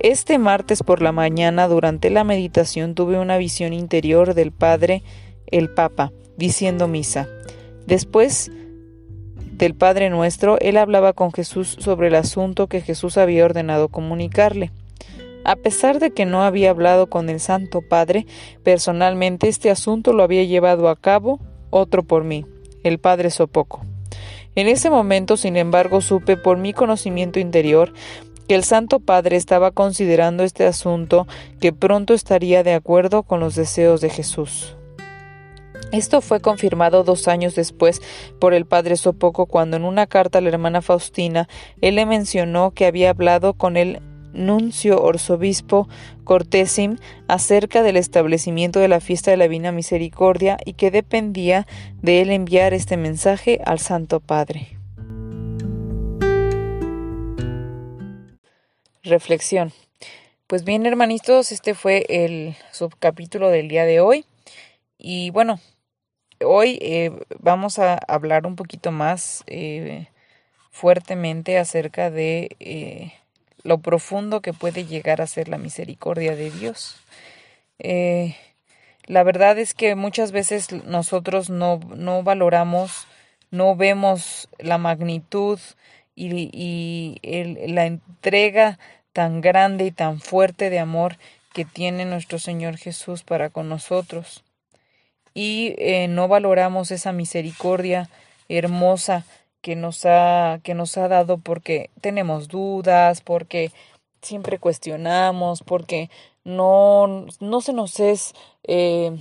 Este 0.00 0.38
martes 0.38 0.82
por 0.82 1.00
la 1.00 1.12
mañana, 1.12 1.68
durante 1.68 2.10
la 2.10 2.24
meditación, 2.24 2.96
tuve 2.96 3.20
una 3.20 3.38
visión 3.38 3.72
interior 3.72 4.34
del 4.34 4.50
Padre, 4.50 5.04
el 5.46 5.70
Papa, 5.70 6.10
diciendo 6.36 6.88
misa. 6.88 7.28
Después 7.86 8.50
del 9.52 9.76
Padre 9.76 10.10
nuestro, 10.10 10.58
él 10.58 10.76
hablaba 10.76 11.12
con 11.12 11.32
Jesús 11.32 11.76
sobre 11.78 12.08
el 12.08 12.16
asunto 12.16 12.66
que 12.66 12.80
Jesús 12.80 13.16
había 13.16 13.44
ordenado 13.44 13.88
comunicarle. 13.88 14.72
A 15.44 15.56
pesar 15.56 15.98
de 15.98 16.10
que 16.10 16.26
no 16.26 16.42
había 16.42 16.70
hablado 16.70 17.08
con 17.08 17.30
el 17.30 17.40
Santo 17.40 17.80
Padre, 17.82 18.26
personalmente 18.62 19.48
este 19.48 19.70
asunto 19.70 20.12
lo 20.12 20.22
había 20.22 20.44
llevado 20.44 20.88
a 20.88 20.96
cabo 20.96 21.40
otro 21.70 22.02
por 22.02 22.24
mí, 22.24 22.44
el 22.82 22.98
Padre 22.98 23.30
Sopoco. 23.30 23.84
En 24.54 24.66
ese 24.66 24.90
momento, 24.90 25.36
sin 25.36 25.56
embargo, 25.56 26.00
supe 26.00 26.36
por 26.36 26.58
mi 26.58 26.72
conocimiento 26.72 27.38
interior 27.38 27.92
que 28.48 28.54
el 28.54 28.64
Santo 28.64 28.98
Padre 28.98 29.36
estaba 29.36 29.70
considerando 29.70 30.42
este 30.42 30.66
asunto 30.66 31.26
que 31.60 31.72
pronto 31.72 32.14
estaría 32.14 32.62
de 32.62 32.74
acuerdo 32.74 33.22
con 33.22 33.40
los 33.40 33.54
deseos 33.54 34.00
de 34.00 34.10
Jesús. 34.10 34.74
Esto 35.92 36.20
fue 36.20 36.40
confirmado 36.40 37.02
dos 37.02 37.28
años 37.28 37.54
después 37.54 38.02
por 38.38 38.52
el 38.52 38.66
padre 38.66 38.96
Sopoco 38.96 39.46
cuando 39.46 39.76
en 39.76 39.84
una 39.84 40.06
carta 40.06 40.38
a 40.38 40.40
la 40.42 40.50
hermana 40.50 40.82
Faustina 40.82 41.48
él 41.80 41.94
le 41.94 42.04
mencionó 42.04 42.72
que 42.72 42.84
había 42.84 43.10
hablado 43.10 43.54
con 43.54 43.76
él 43.78 44.02
nuncio 44.32 45.08
arzobispo 45.08 45.88
Cortésim 46.24 46.96
acerca 47.26 47.82
del 47.82 47.96
establecimiento 47.96 48.80
de 48.80 48.88
la 48.88 49.00
fiesta 49.00 49.30
de 49.30 49.36
la 49.36 49.44
Divina 49.44 49.72
Misericordia 49.72 50.58
y 50.64 50.74
que 50.74 50.90
dependía 50.90 51.66
de 52.02 52.20
él 52.20 52.30
enviar 52.30 52.74
este 52.74 52.96
mensaje 52.96 53.60
al 53.64 53.78
Santo 53.78 54.20
Padre. 54.20 54.78
Reflexión. 59.02 59.72
Pues 60.46 60.64
bien, 60.64 60.86
hermanitos, 60.86 61.52
este 61.52 61.74
fue 61.74 62.06
el 62.08 62.56
subcapítulo 62.72 63.50
del 63.50 63.68
día 63.68 63.84
de 63.84 64.00
hoy. 64.00 64.24
Y 64.96 65.30
bueno, 65.30 65.60
hoy 66.44 66.78
eh, 66.80 67.12
vamos 67.38 67.78
a 67.78 67.94
hablar 68.08 68.46
un 68.46 68.56
poquito 68.56 68.90
más 68.90 69.44
eh, 69.46 70.08
fuertemente 70.70 71.58
acerca 71.58 72.10
de 72.10 72.50
eh, 72.60 73.12
lo 73.68 73.78
profundo 73.78 74.40
que 74.40 74.52
puede 74.52 74.86
llegar 74.86 75.20
a 75.20 75.26
ser 75.26 75.48
la 75.48 75.58
misericordia 75.58 76.34
de 76.34 76.50
Dios. 76.50 76.96
la 79.06 79.22
verdad 79.22 79.58
es 79.58 79.74
que 79.74 79.94
muchas 79.94 80.32
veces 80.32 80.72
nosotros 80.84 81.50
no, 81.50 81.80
no 81.94 82.22
valoramos, 82.22 83.06
no 83.50 83.76
vemos 83.76 84.48
la 84.58 84.78
magnitud 84.78 85.58
y, 86.18 87.20
la 87.68 87.86
entrega 87.86 88.78
tan 89.12 89.40
grande 89.40 89.84
y 89.86 89.90
tan 89.90 90.20
fuerte 90.20 90.70
de 90.70 90.78
amor 90.78 91.16
que 91.52 91.64
tiene 91.64 92.04
nuestro 92.04 92.38
Señor 92.38 92.76
Jesús 92.76 93.22
para 93.22 93.50
con 93.50 93.68
nosotros. 93.68 94.44
Y 95.34 95.74
eh, 95.78 96.08
no 96.08 96.28
valoramos 96.28 96.90
esa 96.90 97.12
misericordia 97.12 98.08
hermosa 98.48 99.24
que 99.60 99.76
nos 99.76 100.04
ha, 100.04 100.60
que 100.62 100.74
nos 100.74 100.96
ha 100.96 101.08
dado 101.08 101.38
porque 101.38 101.90
tenemos 102.00 102.48
dudas, 102.48 103.20
porque 103.20 103.72
siempre 104.22 104.58
cuestionamos, 104.58 105.62
porque 105.62 106.10
no, 106.44 107.26
no 107.40 107.60
se 107.60 107.72
nos 107.72 108.00
es, 108.00 108.34
eh, 108.64 109.16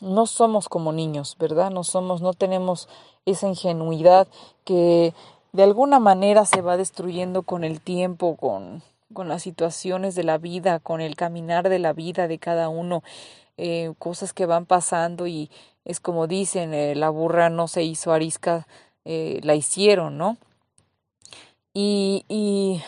no 0.00 0.26
somos 0.26 0.68
como 0.68 0.92
niños, 0.92 1.36
¿verdad? 1.38 1.70
No 1.70 1.84
somos, 1.84 2.22
no 2.22 2.34
tenemos 2.34 2.88
esa 3.26 3.48
ingenuidad 3.48 4.28
que 4.64 5.14
de 5.52 5.62
alguna 5.62 5.98
manera 5.98 6.44
se 6.44 6.60
va 6.60 6.76
destruyendo 6.76 7.42
con 7.42 7.64
el 7.64 7.80
tiempo, 7.80 8.36
con, 8.36 8.82
con 9.12 9.28
las 9.28 9.42
situaciones 9.42 10.14
de 10.14 10.24
la 10.24 10.38
vida, 10.38 10.78
con 10.78 11.00
el 11.00 11.16
caminar 11.16 11.68
de 11.68 11.78
la 11.78 11.92
vida 11.92 12.28
de 12.28 12.38
cada 12.38 12.68
uno, 12.68 13.02
eh, 13.56 13.92
cosas 13.98 14.32
que 14.32 14.46
van 14.46 14.66
pasando 14.66 15.26
y 15.26 15.50
es 15.84 16.00
como 16.00 16.26
dicen, 16.26 16.74
eh, 16.74 16.94
la 16.94 17.08
burra 17.08 17.48
no 17.48 17.66
se 17.66 17.82
hizo 17.82 18.12
arisca, 18.12 18.66
eh, 19.10 19.40
la 19.42 19.54
hicieron, 19.54 20.18
¿no? 20.18 20.36
Y, 21.72 22.82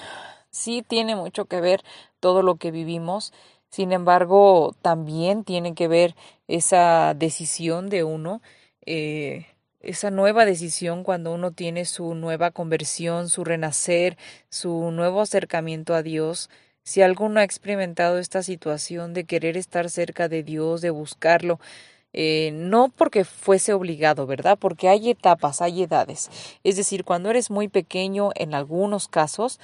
sí 0.50 0.84
tiene 0.86 1.16
mucho 1.16 1.46
que 1.46 1.60
ver 1.60 1.82
todo 2.20 2.42
lo 2.42 2.56
que 2.56 2.70
vivimos, 2.70 3.32
sin 3.70 3.92
embargo, 3.92 4.74
también 4.82 5.44
tiene 5.44 5.74
que 5.74 5.88
ver 5.88 6.14
esa 6.48 7.14
decisión 7.14 7.88
de 7.88 8.04
uno 8.04 8.42
eh, 8.84 9.46
esa 9.80 10.10
nueva 10.10 10.44
decisión 10.44 11.04
cuando 11.04 11.32
uno 11.32 11.52
tiene 11.52 11.84
su 11.86 12.14
nueva 12.14 12.50
conversión, 12.50 13.28
su 13.30 13.44
renacer, 13.44 14.18
su 14.50 14.90
nuevo 14.90 15.22
acercamiento 15.22 15.94
a 15.94 16.02
Dios, 16.02 16.50
si 16.82 17.02
alguno 17.02 17.40
ha 17.40 17.44
experimentado 17.44 18.18
esta 18.18 18.42
situación 18.42 19.14
de 19.14 19.24
querer 19.24 19.56
estar 19.56 19.88
cerca 19.90 20.28
de 20.28 20.42
Dios, 20.42 20.82
de 20.82 20.90
buscarlo, 20.90 21.60
eh, 22.12 22.50
no 22.52 22.88
porque 22.88 23.24
fuese 23.24 23.72
obligado, 23.72 24.26
¿verdad? 24.26 24.58
Porque 24.58 24.88
hay 24.88 25.10
etapas, 25.10 25.62
hay 25.62 25.82
edades. 25.82 26.30
Es 26.64 26.76
decir, 26.76 27.04
cuando 27.04 27.30
eres 27.30 27.50
muy 27.50 27.68
pequeño, 27.68 28.30
en 28.34 28.54
algunos 28.54 29.08
casos, 29.08 29.58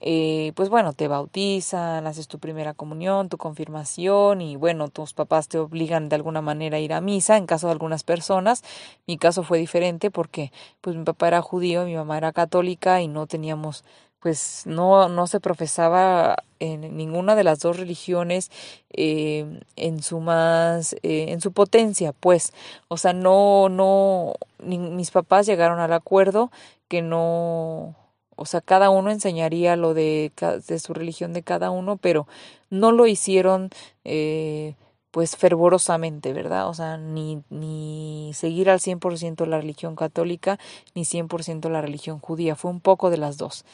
eh, 0.00 0.52
pues 0.54 0.68
bueno, 0.68 0.92
te 0.92 1.08
bautizan, 1.08 2.06
haces 2.06 2.28
tu 2.28 2.38
primera 2.38 2.74
comunión, 2.74 3.30
tu 3.30 3.38
confirmación 3.38 4.42
y 4.42 4.56
bueno, 4.56 4.88
tus 4.88 5.14
papás 5.14 5.48
te 5.48 5.58
obligan 5.58 6.10
de 6.10 6.16
alguna 6.16 6.42
manera 6.42 6.76
a 6.76 6.80
ir 6.80 6.92
a 6.92 7.00
misa 7.00 7.38
en 7.38 7.46
caso 7.46 7.68
de 7.68 7.72
algunas 7.72 8.04
personas. 8.04 8.62
Mi 9.06 9.16
caso 9.16 9.42
fue 9.42 9.58
diferente 9.58 10.10
porque 10.10 10.52
pues 10.82 10.96
mi 10.96 11.04
papá 11.04 11.28
era 11.28 11.40
judío, 11.42 11.86
mi 11.86 11.94
mamá 11.96 12.18
era 12.18 12.32
católica 12.32 13.00
y 13.00 13.08
no 13.08 13.26
teníamos 13.26 13.84
pues 14.20 14.62
no, 14.66 15.08
no 15.08 15.26
se 15.26 15.40
profesaba 15.40 16.36
en 16.58 16.96
ninguna 16.96 17.34
de 17.34 17.44
las 17.44 17.60
dos 17.60 17.76
religiones 17.76 18.50
eh, 18.90 19.60
en 19.76 20.02
su 20.02 20.20
más 20.20 20.94
eh, 21.02 21.26
en 21.28 21.40
su 21.40 21.52
potencia 21.52 22.12
pues. 22.12 22.52
O 22.88 22.96
sea 22.96 23.12
no 23.12 23.68
no 23.68 24.34
mis 24.58 25.10
papás 25.10 25.46
llegaron 25.46 25.80
al 25.80 25.92
acuerdo 25.92 26.50
que 26.88 27.02
no 27.02 27.94
o 28.36 28.44
sea, 28.44 28.60
cada 28.60 28.90
uno 28.90 29.10
enseñaría 29.10 29.76
lo 29.76 29.94
de, 29.94 30.30
de 30.68 30.78
su 30.78 30.92
religión 30.92 31.32
de 31.32 31.42
cada 31.42 31.70
uno, 31.70 31.96
pero 31.96 32.28
no 32.68 32.92
lo 32.92 33.06
hicieron 33.06 33.70
eh, 34.04 34.74
pues 35.16 35.34
fervorosamente, 35.34 36.34
¿verdad? 36.34 36.68
O 36.68 36.74
sea, 36.74 36.98
ni, 36.98 37.42
ni 37.48 38.32
seguir 38.34 38.68
al 38.68 38.80
100% 38.80 39.46
la 39.46 39.56
religión 39.56 39.96
católica, 39.96 40.58
ni 40.94 41.06
100% 41.06 41.70
la 41.70 41.80
religión 41.80 42.18
judía, 42.18 42.54
fue 42.54 42.70
un 42.70 42.80
poco 42.80 43.08
de 43.08 43.16
las 43.16 43.38
dos. 43.38 43.64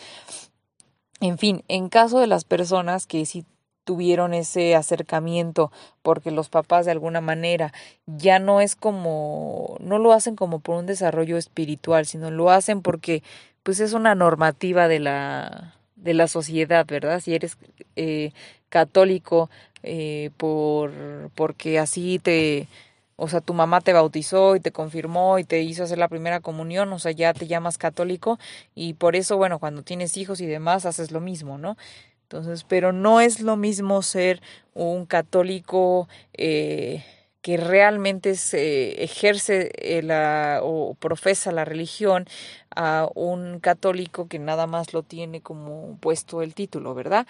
En 1.21 1.39
fin, 1.39 1.65
en 1.67 1.89
caso 1.89 2.21
de 2.21 2.29
las 2.29 2.45
personas 2.45 3.09
que 3.09 3.27
sí 3.27 3.45
tuvieron 3.83 4.35
ese 4.35 4.77
acercamiento 4.77 5.73
porque 6.03 6.31
los 6.31 6.49
papás 6.49 6.87
de 6.87 6.93
alguna 6.93 7.21
manera 7.21 7.73
ya 8.07 8.39
no 8.39 8.61
es 8.61 8.77
como 8.77 9.77
no 9.81 9.99
lo 9.99 10.13
hacen 10.13 10.37
como 10.37 10.61
por 10.61 10.77
un 10.77 10.87
desarrollo 10.87 11.37
espiritual 11.37 12.07
sino 12.07 12.31
lo 12.31 12.53
hacen 12.53 12.83
porque 12.83 13.25
pues 13.65 13.81
es 13.81 13.93
una 13.93 14.15
normativa 14.15 14.87
de 14.87 15.01
la, 15.01 15.75
de 16.03 16.15
la 16.15 16.29
sociedad, 16.29 16.85
¿verdad? 16.87 17.21
Si 17.21 17.35
eres 17.35 17.57
eh, 17.97 18.33
católico 18.69 19.51
eh, 19.83 20.31
por, 20.37 20.93
porque 21.35 21.79
así 21.79 22.19
te, 22.19 22.69
o 23.17 23.29
sea, 23.29 23.41
tu 23.41 23.55
mamá 23.55 23.81
te 23.81 23.93
bautizó 23.93 24.57
y 24.57 24.61
te 24.61 24.73
confirmó 24.73 25.39
y 25.39 25.45
te 25.45 25.63
hizo 25.63 25.85
hacer 25.85 25.99
la 25.99 26.09
primera 26.09 26.41
comunión, 26.41 26.93
o 26.93 26.99
sea, 26.99 27.13
ya 27.13 27.33
te 27.35 27.47
llamas 27.47 27.79
católico 27.79 28.39
y 28.75 28.95
por 28.95 29.17
eso, 29.17 29.37
bueno, 29.37 29.59
cuando 29.59 29.83
tienes 29.83 30.17
hijos 30.17 30.41
y 30.41 30.47
demás 30.47 30.87
haces 30.87 31.11
lo 31.11 31.21
mismo, 31.21 31.59
¿no? 31.59 31.77
Entonces, 32.23 32.65
pero 32.65 32.93
no 32.93 33.21
es 33.21 33.41
lo 33.41 33.57
mismo 33.57 34.01
ser 34.03 34.41
un 34.75 35.05
católico 35.05 36.09
eh, 36.33 37.05
que 37.43 37.57
realmente 37.57 38.37
se 38.37 39.03
ejerce 39.03 39.73
eh, 39.75 40.61
o 40.63 40.95
profesa 40.95 41.51
la 41.51 41.65
religión 41.65 42.27
a 42.75 43.09
un 43.15 43.59
católico 43.59 44.29
que 44.29 44.39
nada 44.39 44.69
más 44.69 44.93
lo 44.95 45.03
tiene 45.03 45.41
como 45.41 45.99
puesto 45.99 46.41
el 46.43 46.55
título, 46.55 46.95
¿verdad? 46.95 47.27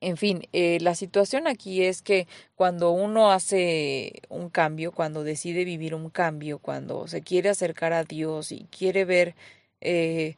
En 0.00 0.16
fin, 0.18 0.48
eh, 0.52 0.78
la 0.80 0.94
situación 0.94 1.46
aquí 1.46 1.82
es 1.82 2.02
que 2.02 2.26
cuando 2.54 2.90
uno 2.90 3.32
hace 3.32 4.20
un 4.28 4.50
cambio, 4.50 4.92
cuando 4.92 5.24
decide 5.24 5.64
vivir 5.64 5.94
un 5.94 6.10
cambio, 6.10 6.58
cuando 6.58 7.06
se 7.08 7.22
quiere 7.22 7.48
acercar 7.48 7.92
a 7.92 8.04
Dios 8.04 8.52
y 8.52 8.66
quiere 8.70 9.04
ver 9.04 9.34
eh, 9.80 10.36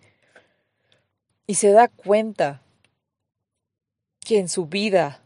y 1.46 1.54
se 1.56 1.72
da 1.72 1.88
cuenta 1.88 2.62
que 4.20 4.38
en 4.38 4.48
su 4.48 4.66
vida, 4.66 5.20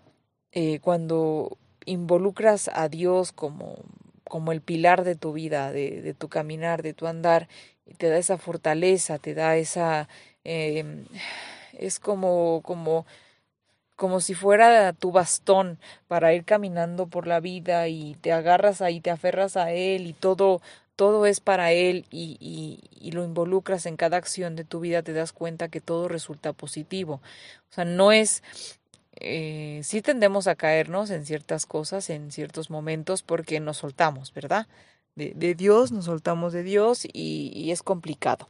cuando 0.80 1.56
involucras 1.88 2.70
a 2.72 2.88
Dios 2.88 3.32
como, 3.32 3.76
como 4.24 4.52
el 4.52 4.60
pilar 4.60 5.04
de 5.04 5.16
tu 5.16 5.32
vida, 5.32 5.72
de, 5.72 6.14
tu 6.16 6.28
caminar, 6.28 6.82
de 6.82 6.94
tu 6.94 7.06
andar, 7.06 7.48
y 7.86 7.94
te 7.94 8.08
da 8.08 8.18
esa 8.18 8.38
fortaleza, 8.38 9.18
te 9.18 9.34
da 9.34 9.56
esa... 9.56 10.08
Eh, 10.44 11.04
es 11.72 12.00
como, 12.00 12.60
como, 12.64 13.06
como 13.96 14.20
si 14.20 14.34
fuera 14.34 14.92
tu 14.92 15.12
bastón 15.12 15.78
para 16.06 16.34
ir 16.34 16.44
caminando 16.44 17.06
por 17.06 17.26
la 17.26 17.40
vida 17.40 17.88
y 17.88 18.16
te 18.20 18.32
agarras 18.32 18.80
ahí, 18.82 19.00
te 19.00 19.10
aferras 19.10 19.56
a 19.56 19.72
él 19.72 20.06
y 20.06 20.12
todo, 20.12 20.60
todo 20.96 21.26
es 21.26 21.40
para 21.40 21.72
él 21.72 22.04
y, 22.10 22.36
y, 22.40 22.80
y, 23.00 23.12
lo 23.12 23.24
involucras 23.24 23.86
en 23.86 23.96
cada 23.96 24.16
acción 24.16 24.56
de 24.56 24.64
tu 24.64 24.80
vida, 24.80 25.02
te 25.02 25.12
das 25.12 25.32
cuenta 25.32 25.68
que 25.68 25.80
todo 25.80 26.08
resulta 26.08 26.52
positivo. 26.52 27.20
O 27.70 27.72
sea, 27.72 27.84
no 27.84 28.12
es 28.12 28.42
eh, 29.20 29.80
sí 29.84 30.02
tendemos 30.02 30.46
a 30.46 30.54
caernos 30.56 31.10
en 31.10 31.24
ciertas 31.26 31.66
cosas, 31.66 32.10
en 32.10 32.30
ciertos 32.32 32.70
momentos, 32.70 33.22
porque 33.22 33.60
nos 33.60 33.78
soltamos, 33.78 34.32
¿verdad? 34.32 34.66
De, 35.16 35.32
de 35.34 35.54
Dios, 35.54 35.92
nos 35.92 36.06
soltamos 36.06 36.52
de 36.52 36.62
Dios 36.62 37.04
y, 37.04 37.52
y, 37.54 37.70
es 37.72 37.82
complicado. 37.82 38.48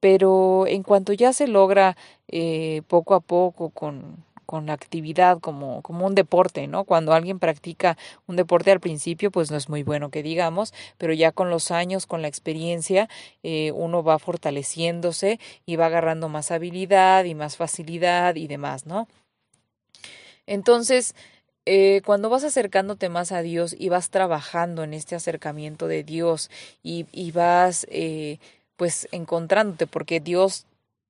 Pero 0.00 0.66
en 0.66 0.82
cuanto 0.82 1.12
ya 1.12 1.32
se 1.32 1.48
logra 1.48 1.96
eh, 2.28 2.82
poco 2.88 3.14
a 3.14 3.20
poco 3.20 3.70
con, 3.70 4.24
con 4.48 4.64
la 4.64 4.72
actividad 4.72 5.40
como, 5.40 5.82
como 5.82 6.06
un 6.06 6.14
deporte, 6.14 6.66
¿no? 6.68 6.84
Cuando 6.84 7.12
alguien 7.12 7.38
practica 7.38 7.98
un 8.26 8.36
deporte 8.36 8.70
al 8.72 8.80
principio, 8.80 9.30
pues 9.30 9.50
no 9.50 9.58
es 9.58 9.68
muy 9.68 9.82
bueno 9.82 10.10
que 10.10 10.22
digamos, 10.22 10.72
pero 10.96 11.12
ya 11.12 11.32
con 11.32 11.50
los 11.50 11.70
años, 11.70 12.06
con 12.06 12.22
la 12.22 12.28
experiencia, 12.28 13.10
eh, 13.42 13.72
uno 13.72 14.02
va 14.02 14.18
fortaleciéndose 14.18 15.38
y 15.66 15.76
va 15.76 15.86
agarrando 15.86 16.30
más 16.30 16.50
habilidad 16.50 17.24
y 17.24 17.34
más 17.34 17.58
facilidad 17.58 18.36
y 18.36 18.46
demás, 18.48 18.86
¿no? 18.86 19.06
Entonces, 20.48 21.14
eh, 21.66 22.00
cuando 22.06 22.30
vas 22.30 22.44
acercándote 22.44 23.10
más 23.10 23.30
a 23.30 23.42
Dios 23.42 23.76
y 23.78 23.90
vas 23.90 24.08
trabajando 24.08 24.82
en 24.82 24.94
este 24.94 25.14
acercamiento 25.14 25.86
de 25.86 26.02
Dios 26.02 26.50
y, 26.82 27.06
y 27.12 27.30
vas 27.30 27.86
eh, 27.90 28.38
pues 28.76 29.06
encontrándote, 29.12 29.86
porque 29.86 30.18
Dios 30.18 30.64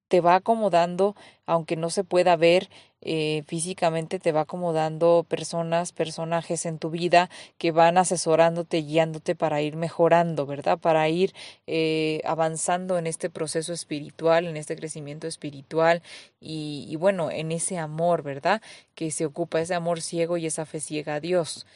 te 0.08 0.20
va 0.20 0.36
acomodando, 0.36 1.14
aunque 1.46 1.76
no 1.76 1.90
se 1.90 2.04
pueda 2.04 2.36
ver 2.36 2.68
eh, 3.00 3.44
físicamente, 3.46 4.18
te 4.18 4.32
va 4.32 4.40
acomodando 4.40 5.24
personas, 5.28 5.92
personajes 5.92 6.66
en 6.66 6.78
tu 6.78 6.90
vida 6.90 7.30
que 7.56 7.70
van 7.70 7.96
asesorándote, 7.96 8.82
guiándote 8.82 9.36
para 9.36 9.62
ir 9.62 9.76
mejorando, 9.76 10.46
¿verdad? 10.46 10.78
Para 10.78 11.08
ir 11.08 11.32
eh, 11.66 12.20
avanzando 12.24 12.98
en 12.98 13.06
este 13.06 13.30
proceso 13.30 13.72
espiritual, 13.72 14.46
en 14.46 14.56
este 14.56 14.74
crecimiento 14.74 15.28
espiritual 15.28 16.02
y, 16.40 16.86
y 16.88 16.96
bueno, 16.96 17.30
en 17.30 17.52
ese 17.52 17.78
amor, 17.78 18.22
¿verdad? 18.22 18.60
Que 18.96 19.10
se 19.12 19.26
ocupa 19.26 19.60
ese 19.60 19.74
amor 19.74 20.00
ciego 20.00 20.36
y 20.36 20.46
esa 20.46 20.66
fe 20.66 20.80
ciega 20.80 21.14
a 21.16 21.20
Dios 21.20 21.66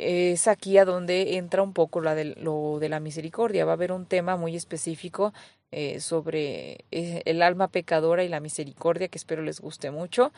es 0.00 0.48
aquí 0.48 0.78
a 0.78 0.84
donde 0.84 1.36
entra 1.36 1.62
un 1.62 1.72
poco 1.72 2.00
la 2.00 2.14
de, 2.14 2.24
lo 2.36 2.78
de 2.80 2.88
la 2.88 3.00
misericordia. 3.00 3.64
Va 3.64 3.72
a 3.72 3.74
haber 3.74 3.92
un 3.92 4.06
tema 4.06 4.36
muy 4.36 4.56
específico 4.56 5.32
eh, 5.70 6.00
sobre 6.00 6.84
eh, 6.90 7.22
el 7.24 7.42
alma 7.42 7.68
pecadora 7.68 8.24
y 8.24 8.28
la 8.28 8.40
misericordia 8.40 9.08
que 9.08 9.18
espero 9.18 9.42
les 9.42 9.60
guste 9.60 9.90
mucho. 9.90 10.32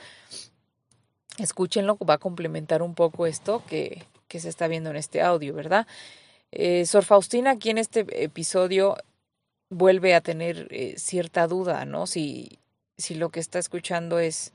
Escúchenlo, 1.38 1.96
va 1.98 2.14
a 2.14 2.18
complementar 2.18 2.82
un 2.82 2.94
poco 2.94 3.26
esto 3.26 3.62
que, 3.66 4.04
que 4.28 4.40
se 4.40 4.48
está 4.48 4.68
viendo 4.68 4.90
en 4.90 4.96
este 4.96 5.22
audio, 5.22 5.54
¿verdad? 5.54 5.86
Eh, 6.50 6.84
Sor 6.84 7.04
Faustina 7.04 7.52
aquí 7.52 7.70
en 7.70 7.78
este 7.78 8.04
episodio 8.22 8.96
vuelve 9.70 10.14
a 10.14 10.20
tener 10.20 10.68
cierta 10.96 11.46
duda, 11.46 11.86
¿no? 11.86 12.06
Si, 12.06 12.58
si 12.98 13.14
lo 13.14 13.30
que 13.30 13.40
está 13.40 13.58
escuchando 13.58 14.18
es 14.18 14.52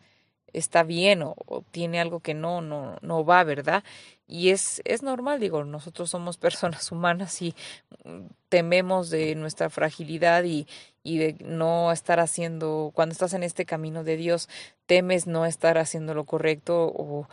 está 0.54 0.84
bien 0.84 1.22
o, 1.24 1.36
tiene 1.72 2.00
algo 2.00 2.20
que 2.20 2.34
no, 2.34 2.62
no, 2.62 2.98
no 3.02 3.26
va, 3.26 3.44
¿verdad? 3.44 3.84
Y 4.28 4.50
es, 4.50 4.82
es 4.84 5.04
normal, 5.04 5.40
digo, 5.40 5.64
nosotros 5.64 6.10
somos 6.10 6.38
personas 6.38 6.92
humanas 6.92 7.42
y 7.42 7.56
mm, 8.04 8.26
tememos 8.50 9.10
de 9.10 9.36
nuestra 9.36 9.70
fragilidad 9.70 10.44
y, 10.44 10.68
y 11.04 11.18
de 11.18 11.36
no 11.40 11.92
estar 11.94 12.20
haciendo, 12.20 12.92
cuando 12.94 13.14
estás 13.14 13.34
en 13.34 13.44
este 13.44 13.66
camino 13.66 14.04
de 14.04 14.18
Dios, 14.18 14.50
temes 14.86 15.28
no 15.28 15.46
estar 15.46 15.78
haciendo 15.78 16.14
lo 16.14 16.26
correcto 16.26 16.92
o, 16.94 17.30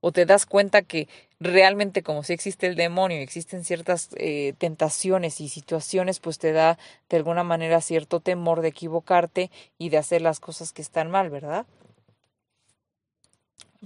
o 0.00 0.12
te 0.12 0.24
das 0.26 0.46
cuenta 0.46 0.82
que 0.82 1.08
realmente 1.40 2.02
como 2.02 2.22
si 2.22 2.32
existe 2.32 2.66
el 2.66 2.76
demonio, 2.76 3.18
existen 3.18 3.64
ciertas 3.64 4.08
eh, 4.16 4.54
tentaciones 4.58 5.40
y 5.40 5.48
situaciones, 5.48 6.20
pues 6.20 6.38
te 6.38 6.52
da 6.52 6.78
de 7.08 7.16
alguna 7.18 7.44
manera 7.44 7.80
cierto 7.80 8.20
temor 8.20 8.62
de 8.62 8.68
equivocarte 8.68 9.50
y 9.76 9.90
de 9.90 9.98
hacer 9.98 10.22
las 10.22 10.40
cosas 10.40 10.72
que 10.72 10.82
están 10.82 11.10
mal, 11.10 11.30
¿verdad? 11.30 11.66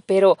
Pero 0.05 0.37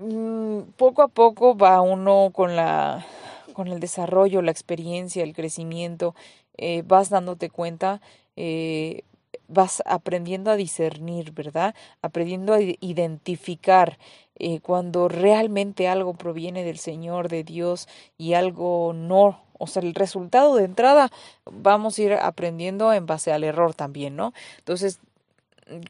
mm, 0.00 0.72
poco 0.76 1.02
a 1.02 1.08
poco 1.08 1.56
va 1.56 1.80
uno 1.80 2.30
con 2.32 2.56
la 2.56 3.06
con 3.52 3.68
el 3.68 3.80
desarrollo, 3.80 4.42
la 4.42 4.52
experiencia, 4.52 5.22
el 5.22 5.34
crecimiento, 5.34 6.14
eh, 6.56 6.82
vas 6.86 7.10
dándote 7.10 7.50
cuenta, 7.50 8.00
eh, 8.36 9.02
vas 9.48 9.82
aprendiendo 9.86 10.50
a 10.50 10.56
discernir, 10.56 11.32
¿verdad? 11.32 11.74
Aprendiendo 12.02 12.54
a 12.54 12.60
identificar 12.60 13.98
eh, 14.36 14.60
cuando 14.60 15.08
realmente 15.08 15.88
algo 15.88 16.14
proviene 16.14 16.64
del 16.64 16.78
Señor, 16.78 17.28
de 17.28 17.44
Dios, 17.44 17.88
y 18.16 18.34
algo 18.34 18.92
no. 18.94 19.42
O 19.58 19.66
sea, 19.66 19.82
el 19.82 19.94
resultado 19.94 20.56
de 20.56 20.64
entrada 20.64 21.10
vamos 21.44 21.98
a 21.98 22.02
ir 22.02 22.12
aprendiendo 22.14 22.92
en 22.94 23.04
base 23.06 23.32
al 23.32 23.44
error 23.44 23.74
también, 23.74 24.16
¿no? 24.16 24.32
Entonces, 24.58 25.00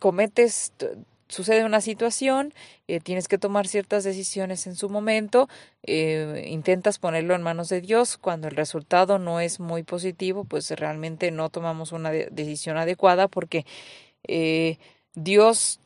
cometes 0.00 0.72
sucede 1.30 1.64
una 1.64 1.80
situación, 1.80 2.52
eh, 2.88 3.00
tienes 3.00 3.28
que 3.28 3.38
tomar 3.38 3.66
ciertas 3.66 4.04
decisiones 4.04 4.66
en 4.66 4.76
su 4.76 4.90
momento, 4.90 5.48
eh, 5.84 6.44
intentas 6.48 6.98
ponerlo 6.98 7.34
en 7.34 7.42
manos 7.42 7.68
de 7.68 7.80
Dios, 7.80 8.18
cuando 8.18 8.48
el 8.48 8.56
resultado 8.56 9.18
no 9.18 9.40
es 9.40 9.60
muy 9.60 9.82
positivo, 9.82 10.44
pues 10.44 10.70
realmente 10.72 11.30
no 11.30 11.48
tomamos 11.48 11.92
una 11.92 12.10
decisión 12.10 12.76
adecuada 12.76 13.28
porque 13.28 13.64
eh, 14.28 14.78
Dios 15.14 15.80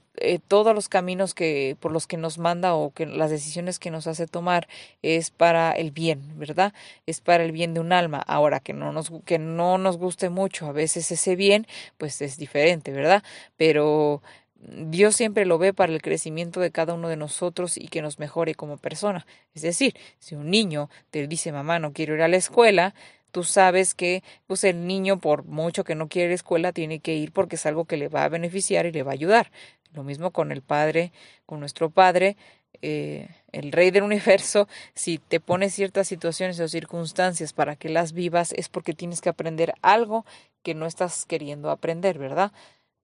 todos 0.46 0.72
los 0.76 0.88
caminos 0.88 1.34
que 1.34 1.76
por 1.80 1.90
los 1.90 2.06
que 2.06 2.16
nos 2.16 2.38
manda 2.38 2.74
o 2.74 2.92
que 2.92 3.04
las 3.04 3.30
decisiones 3.30 3.80
que 3.80 3.90
nos 3.90 4.06
hace 4.06 4.28
tomar 4.28 4.68
es 5.02 5.32
para 5.32 5.72
el 5.72 5.90
bien, 5.90 6.38
¿verdad? 6.38 6.72
Es 7.04 7.20
para 7.20 7.42
el 7.42 7.50
bien 7.50 7.74
de 7.74 7.80
un 7.80 7.92
alma. 7.92 8.18
Ahora 8.18 8.60
que 8.60 8.72
no 8.72 8.92
nos 8.92 9.10
que 9.24 9.40
no 9.40 9.76
nos 9.76 9.96
guste 9.96 10.30
mucho 10.30 10.66
a 10.66 10.72
veces 10.72 11.10
ese 11.10 11.34
bien, 11.34 11.66
pues 11.98 12.22
es 12.22 12.36
diferente, 12.36 12.92
¿verdad? 12.92 13.24
Pero 13.56 14.22
Dios 14.66 15.14
siempre 15.16 15.44
lo 15.44 15.58
ve 15.58 15.74
para 15.74 15.92
el 15.92 16.00
crecimiento 16.00 16.60
de 16.60 16.70
cada 16.70 16.94
uno 16.94 17.08
de 17.08 17.16
nosotros 17.16 17.76
y 17.76 17.88
que 17.88 18.02
nos 18.02 18.18
mejore 18.18 18.54
como 18.54 18.78
persona. 18.78 19.26
Es 19.54 19.62
decir, 19.62 19.94
si 20.18 20.34
un 20.34 20.50
niño 20.50 20.88
te 21.10 21.26
dice, 21.26 21.52
mamá, 21.52 21.78
no 21.78 21.92
quiero 21.92 22.14
ir 22.14 22.22
a 22.22 22.28
la 22.28 22.36
escuela, 22.36 22.94
tú 23.30 23.44
sabes 23.44 23.94
que 23.94 24.22
pues 24.46 24.64
el 24.64 24.86
niño, 24.86 25.18
por 25.20 25.44
mucho 25.44 25.84
que 25.84 25.94
no 25.94 26.08
quiere 26.08 26.32
escuela, 26.34 26.72
tiene 26.72 27.00
que 27.00 27.14
ir 27.14 27.32
porque 27.32 27.56
es 27.56 27.66
algo 27.66 27.84
que 27.84 27.96
le 27.96 28.08
va 28.08 28.24
a 28.24 28.28
beneficiar 28.28 28.86
y 28.86 28.92
le 28.92 29.02
va 29.02 29.10
a 29.10 29.14
ayudar. 29.14 29.50
Lo 29.92 30.02
mismo 30.02 30.30
con 30.30 30.50
el 30.50 30.62
Padre, 30.62 31.12
con 31.46 31.60
nuestro 31.60 31.90
Padre, 31.90 32.36
eh, 32.80 33.28
el 33.52 33.70
Rey 33.70 33.90
del 33.90 34.02
Universo, 34.10 34.66
si 34.94 35.18
te 35.18 35.40
pone 35.40 35.68
ciertas 35.68 36.08
situaciones 36.08 36.58
o 36.60 36.68
circunstancias 36.68 37.52
para 37.52 37.76
que 37.76 37.88
las 37.90 38.12
vivas, 38.12 38.52
es 38.52 38.68
porque 38.68 38.94
tienes 38.94 39.20
que 39.20 39.28
aprender 39.28 39.74
algo 39.82 40.24
que 40.62 40.74
no 40.74 40.86
estás 40.86 41.26
queriendo 41.26 41.70
aprender, 41.70 42.18
¿verdad? 42.18 42.52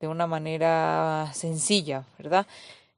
De 0.00 0.08
una 0.08 0.26
manera 0.26 1.30
sencilla, 1.34 2.04
¿verdad? 2.18 2.46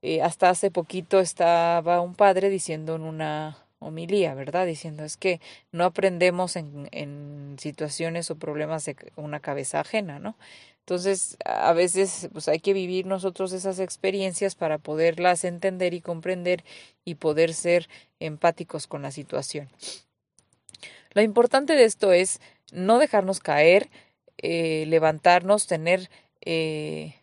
Eh, 0.02 0.22
hasta 0.22 0.50
hace 0.50 0.70
poquito 0.70 1.20
estaba 1.20 2.00
un 2.00 2.14
padre 2.14 2.48
diciendo 2.48 2.96
en 2.96 3.02
una 3.02 3.58
homilía, 3.80 4.34
¿verdad? 4.34 4.66
Diciendo 4.66 5.04
es 5.04 5.16
que 5.16 5.40
no 5.72 5.84
aprendemos 5.84 6.56
en, 6.56 7.56
situaciones 7.58 8.30
o 8.30 8.36
problemas 8.36 8.84
de 8.84 8.96
una 9.16 9.40
cabeza 9.40 9.80
ajena, 9.80 10.18
¿no? 10.18 10.36
Entonces, 10.80 11.36
a 11.44 11.72
veces 11.72 12.28
pues 12.32 12.48
hay 12.48 12.58
que 12.58 12.72
vivir 12.72 13.06
nosotros 13.06 13.52
esas 13.52 13.78
experiencias 13.78 14.56
para 14.56 14.78
poderlas 14.78 15.44
entender 15.44 15.94
y 15.94 16.00
comprender 16.00 16.64
y 17.04 17.16
poder 17.16 17.54
ser 17.54 17.88
empáticos 18.18 18.88
con 18.88 19.02
la 19.02 19.12
situación. 19.12 19.68
Lo 21.12 21.22
importante 21.22 21.74
de 21.74 21.84
esto 21.84 22.12
es 22.12 22.40
no 22.72 22.98
dejarnos 22.98 23.38
caer, 23.38 23.90
eh, 24.38 24.84
levantarnos, 24.88 25.66
tener 25.66 26.10
eh, 26.44 27.14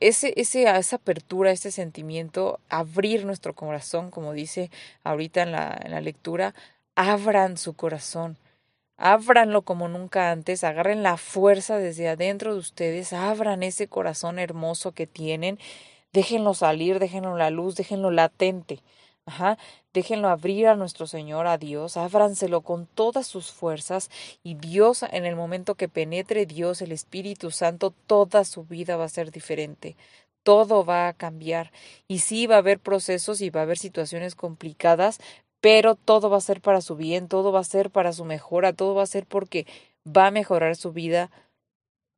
ese, 0.00 0.34
ese, 0.36 0.64
esa 0.64 0.96
apertura, 0.96 1.50
ese 1.50 1.70
sentimiento, 1.70 2.60
abrir 2.68 3.24
nuestro 3.24 3.54
corazón, 3.54 4.10
como 4.10 4.32
dice 4.32 4.70
ahorita 5.04 5.42
en 5.42 5.52
la, 5.52 5.80
en 5.82 5.90
la 5.92 6.00
lectura, 6.00 6.54
abran 6.94 7.56
su 7.56 7.74
corazón, 7.74 8.36
ábranlo 8.96 9.62
como 9.62 9.88
nunca 9.88 10.30
antes, 10.30 10.64
agarren 10.64 11.02
la 11.02 11.16
fuerza 11.16 11.78
desde 11.78 12.08
adentro 12.08 12.54
de 12.54 12.60
ustedes, 12.60 13.12
abran 13.12 13.62
ese 13.62 13.88
corazón 13.88 14.38
hermoso 14.38 14.92
que 14.92 15.06
tienen, 15.06 15.58
déjenlo 16.12 16.54
salir, 16.54 16.98
déjenlo 16.98 17.36
la 17.36 17.50
luz, 17.50 17.76
déjenlo 17.76 18.10
latente. 18.10 18.80
Ajá. 19.28 19.58
Déjenlo 19.92 20.28
abrir 20.28 20.68
a 20.68 20.76
nuestro 20.76 21.06
Señor, 21.08 21.48
a 21.48 21.58
Dios, 21.58 21.96
ábranselo 21.96 22.60
con 22.60 22.86
todas 22.86 23.26
sus 23.26 23.50
fuerzas 23.50 24.08
y 24.44 24.54
Dios, 24.54 25.02
en 25.02 25.24
el 25.26 25.34
momento 25.34 25.74
que 25.74 25.88
penetre 25.88 26.46
Dios, 26.46 26.80
el 26.80 26.92
Espíritu 26.92 27.50
Santo, 27.50 27.92
toda 28.06 28.44
su 28.44 28.64
vida 28.64 28.96
va 28.96 29.04
a 29.04 29.08
ser 29.08 29.32
diferente. 29.32 29.96
Todo 30.44 30.84
va 30.84 31.08
a 31.08 31.12
cambiar. 31.12 31.72
Y 32.06 32.20
sí 32.20 32.46
va 32.46 32.54
a 32.56 32.58
haber 32.58 32.78
procesos 32.78 33.40
y 33.40 33.50
va 33.50 33.60
a 33.60 33.62
haber 33.64 33.78
situaciones 33.78 34.36
complicadas, 34.36 35.18
pero 35.60 35.96
todo 35.96 36.30
va 36.30 36.36
a 36.36 36.40
ser 36.40 36.60
para 36.60 36.80
su 36.80 36.94
bien, 36.94 37.26
todo 37.26 37.50
va 37.50 37.60
a 37.60 37.64
ser 37.64 37.90
para 37.90 38.12
su 38.12 38.24
mejora, 38.24 38.72
todo 38.74 38.94
va 38.94 39.02
a 39.02 39.06
ser 39.06 39.26
porque 39.26 39.66
va 40.06 40.28
a 40.28 40.30
mejorar 40.30 40.76
su 40.76 40.92
vida, 40.92 41.32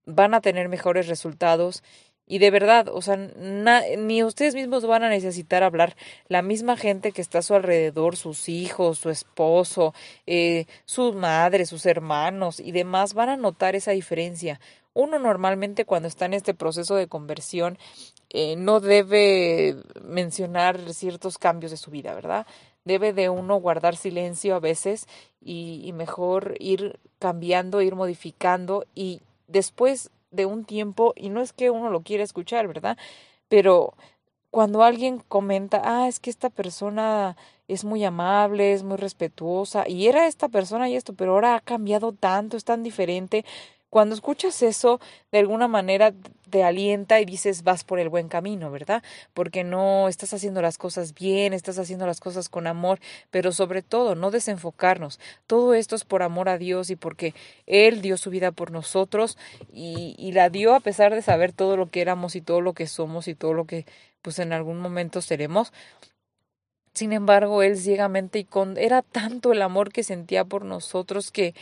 van 0.04 0.34
a 0.34 0.42
tener 0.42 0.68
mejores 0.68 1.06
resultados 1.08 1.82
y 2.30 2.38
de 2.38 2.50
verdad, 2.50 2.88
o 2.92 3.00
sea, 3.00 3.16
ni 3.16 4.22
ustedes 4.22 4.54
mismos 4.54 4.86
van 4.86 5.02
a 5.02 5.08
necesitar 5.08 5.62
hablar. 5.62 5.96
La 6.28 6.42
misma 6.42 6.76
gente 6.76 7.12
que 7.12 7.22
está 7.22 7.38
a 7.38 7.42
su 7.42 7.54
alrededor, 7.54 8.16
sus 8.16 8.50
hijos, 8.50 8.98
su 8.98 9.08
esposo, 9.08 9.94
eh, 10.26 10.66
su 10.84 11.14
madre, 11.14 11.64
sus 11.64 11.86
hermanos 11.86 12.60
y 12.60 12.72
demás, 12.72 13.14
van 13.14 13.30
a 13.30 13.38
notar 13.38 13.74
esa 13.76 13.92
diferencia. 13.92 14.60
Uno 14.92 15.18
normalmente 15.18 15.86
cuando 15.86 16.06
está 16.06 16.26
en 16.26 16.34
este 16.34 16.52
proceso 16.52 16.96
de 16.96 17.06
conversión 17.06 17.78
eh, 18.28 18.56
no 18.56 18.80
debe 18.80 19.76
mencionar 20.02 20.92
ciertos 20.92 21.38
cambios 21.38 21.70
de 21.70 21.78
su 21.78 21.90
vida, 21.90 22.14
¿verdad? 22.14 22.46
Debe 22.84 23.14
de 23.14 23.30
uno 23.30 23.56
guardar 23.56 23.96
silencio 23.96 24.54
a 24.54 24.60
veces 24.60 25.06
y, 25.40 25.80
y 25.82 25.92
mejor 25.94 26.56
ir 26.58 26.98
cambiando, 27.18 27.80
ir 27.80 27.94
modificando 27.94 28.84
y 28.94 29.22
después 29.46 30.10
de 30.30 30.46
un 30.46 30.64
tiempo 30.64 31.12
y 31.16 31.30
no 31.30 31.40
es 31.40 31.52
que 31.52 31.70
uno 31.70 31.90
lo 31.90 32.02
quiera 32.02 32.24
escuchar, 32.24 32.68
¿verdad? 32.68 32.96
Pero 33.48 33.94
cuando 34.50 34.82
alguien 34.82 35.20
comenta, 35.28 35.82
ah, 35.84 36.08
es 36.08 36.20
que 36.20 36.30
esta 36.30 36.50
persona 36.50 37.36
es 37.68 37.84
muy 37.84 38.04
amable, 38.04 38.72
es 38.72 38.82
muy 38.82 38.96
respetuosa, 38.96 39.88
y 39.88 40.08
era 40.08 40.26
esta 40.26 40.48
persona 40.48 40.88
y 40.88 40.96
esto, 40.96 41.12
pero 41.14 41.32
ahora 41.32 41.54
ha 41.56 41.60
cambiado 41.60 42.12
tanto, 42.12 42.56
es 42.56 42.64
tan 42.64 42.82
diferente, 42.82 43.44
cuando 43.90 44.14
escuchas 44.14 44.62
eso, 44.62 45.01
de 45.33 45.38
alguna 45.38 45.66
manera 45.66 46.12
te 46.51 46.62
alienta 46.62 47.20
y 47.20 47.24
dices 47.24 47.62
vas 47.62 47.85
por 47.85 47.98
el 47.98 48.09
buen 48.09 48.29
camino, 48.29 48.70
¿verdad? 48.70 49.03
Porque 49.35 49.64
no 49.64 50.09
estás 50.09 50.33
haciendo 50.35 50.62
las 50.62 50.79
cosas 50.79 51.14
bien, 51.14 51.53
estás 51.53 51.79
haciendo 51.79 52.07
las 52.07 52.20
cosas 52.20 52.48
con 52.48 52.66
amor, 52.66 53.01
pero 53.31 53.53
sobre 53.53 53.83
todo 53.83 54.14
no 54.14 54.31
desenfocarnos. 54.31 55.20
Todo 55.46 55.74
esto 55.74 55.96
es 55.96 56.05
por 56.05 56.22
amor 56.22 56.48
a 56.48 56.59
Dios 56.59 56.90
y 56.90 56.96
porque 56.96 57.35
Él 57.66 58.03
dio 58.03 58.16
su 58.16 58.31
vida 58.31 58.53
por 58.53 58.70
nosotros 58.70 59.38
y, 59.72 60.33
la 60.33 60.51
dio 60.51 60.74
a 60.74 60.81
pesar 60.81 61.14
de 61.14 61.22
saber 61.22 61.53
todo 61.53 61.77
lo 61.77 61.90
que 61.90 62.03
éramos 62.03 62.37
y 62.37 62.42
todo 62.42 62.61
lo 62.61 62.74
que 62.74 62.87
somos 62.87 63.27
y 63.29 63.35
todo 63.35 63.55
lo 63.55 63.64
que 63.64 63.87
pues 64.22 64.38
en 64.38 64.53
algún 64.53 64.79
momento 64.79 65.22
seremos. 65.22 65.72
Sin 66.92 67.12
embargo, 67.12 67.62
Él 67.62 67.79
ciegamente 67.79 68.40
y 68.40 68.44
con 68.44 68.77
era 68.77 69.03
tanto 69.03 69.53
el 69.53 69.62
amor 69.62 69.92
que 69.92 70.03
sentía 70.03 70.44
por 70.44 70.64
nosotros 70.64 71.31
que 71.31 71.55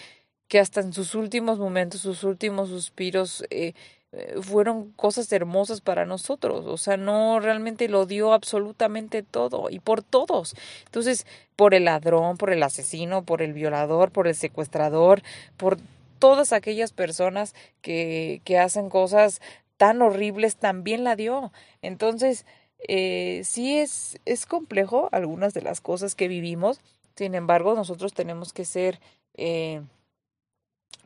que 0.49 0.61
hasta 0.61 0.81
en 0.81 0.93
sus 0.93 1.15
últimos 1.15 1.59
momentos, 1.59 2.01
sus 2.01 2.25
últimos 2.25 2.69
suspiros, 2.69 3.45
eh, 3.51 3.75
eh, 4.13 4.37
fueron 4.41 4.93
cosas 4.93 5.31
hermosas 5.33 5.81
para 5.81 6.07
nosotros. 6.07 6.67
O 6.67 6.77
sea, 6.77 6.97
no 6.97 7.41
realmente 7.41 7.89
lo 7.89 8.07
dio 8.07 8.33
absolutamente 8.33 9.23
todo 9.23 9.69
y 9.71 9.81
por 9.81 10.03
todos. 10.03 10.55
Entonces, 10.87 11.27
por 11.57 11.75
el 11.75 11.85
ladrón, 11.87 12.37
por 12.37 12.51
el 12.51 12.63
asesino, 12.63 13.25
por 13.25 13.43
el 13.43 13.53
violador, 13.53 14.11
por 14.13 14.29
el 14.29 14.35
secuestrador, 14.35 15.23
por 15.57 15.79
todas 16.19 16.53
aquellas 16.53 16.93
personas 16.93 17.55
que, 17.83 18.41
que 18.45 18.59
hacen 18.59 18.89
cosas 18.89 19.41
tan 19.77 20.01
horribles, 20.03 20.57
también 20.57 21.05
la 21.05 21.17
dio. 21.17 21.53
Entonces, 21.83 22.47
eh, 22.89 23.43
sí 23.45 23.79
es, 23.79 24.19
es 24.25 24.47
complejo 24.47 25.09
algunas 25.13 25.55
de 25.55 25.63
las 25.63 25.81
cosas 25.81 26.15
que 26.15 26.29
vivimos. 26.29 26.81
Sin 27.17 27.35
embargo, 27.35 27.75
nosotros 27.75 28.13
tenemos 28.15 28.53
que 28.53 28.65
ser 28.65 29.01
eh, 29.35 29.83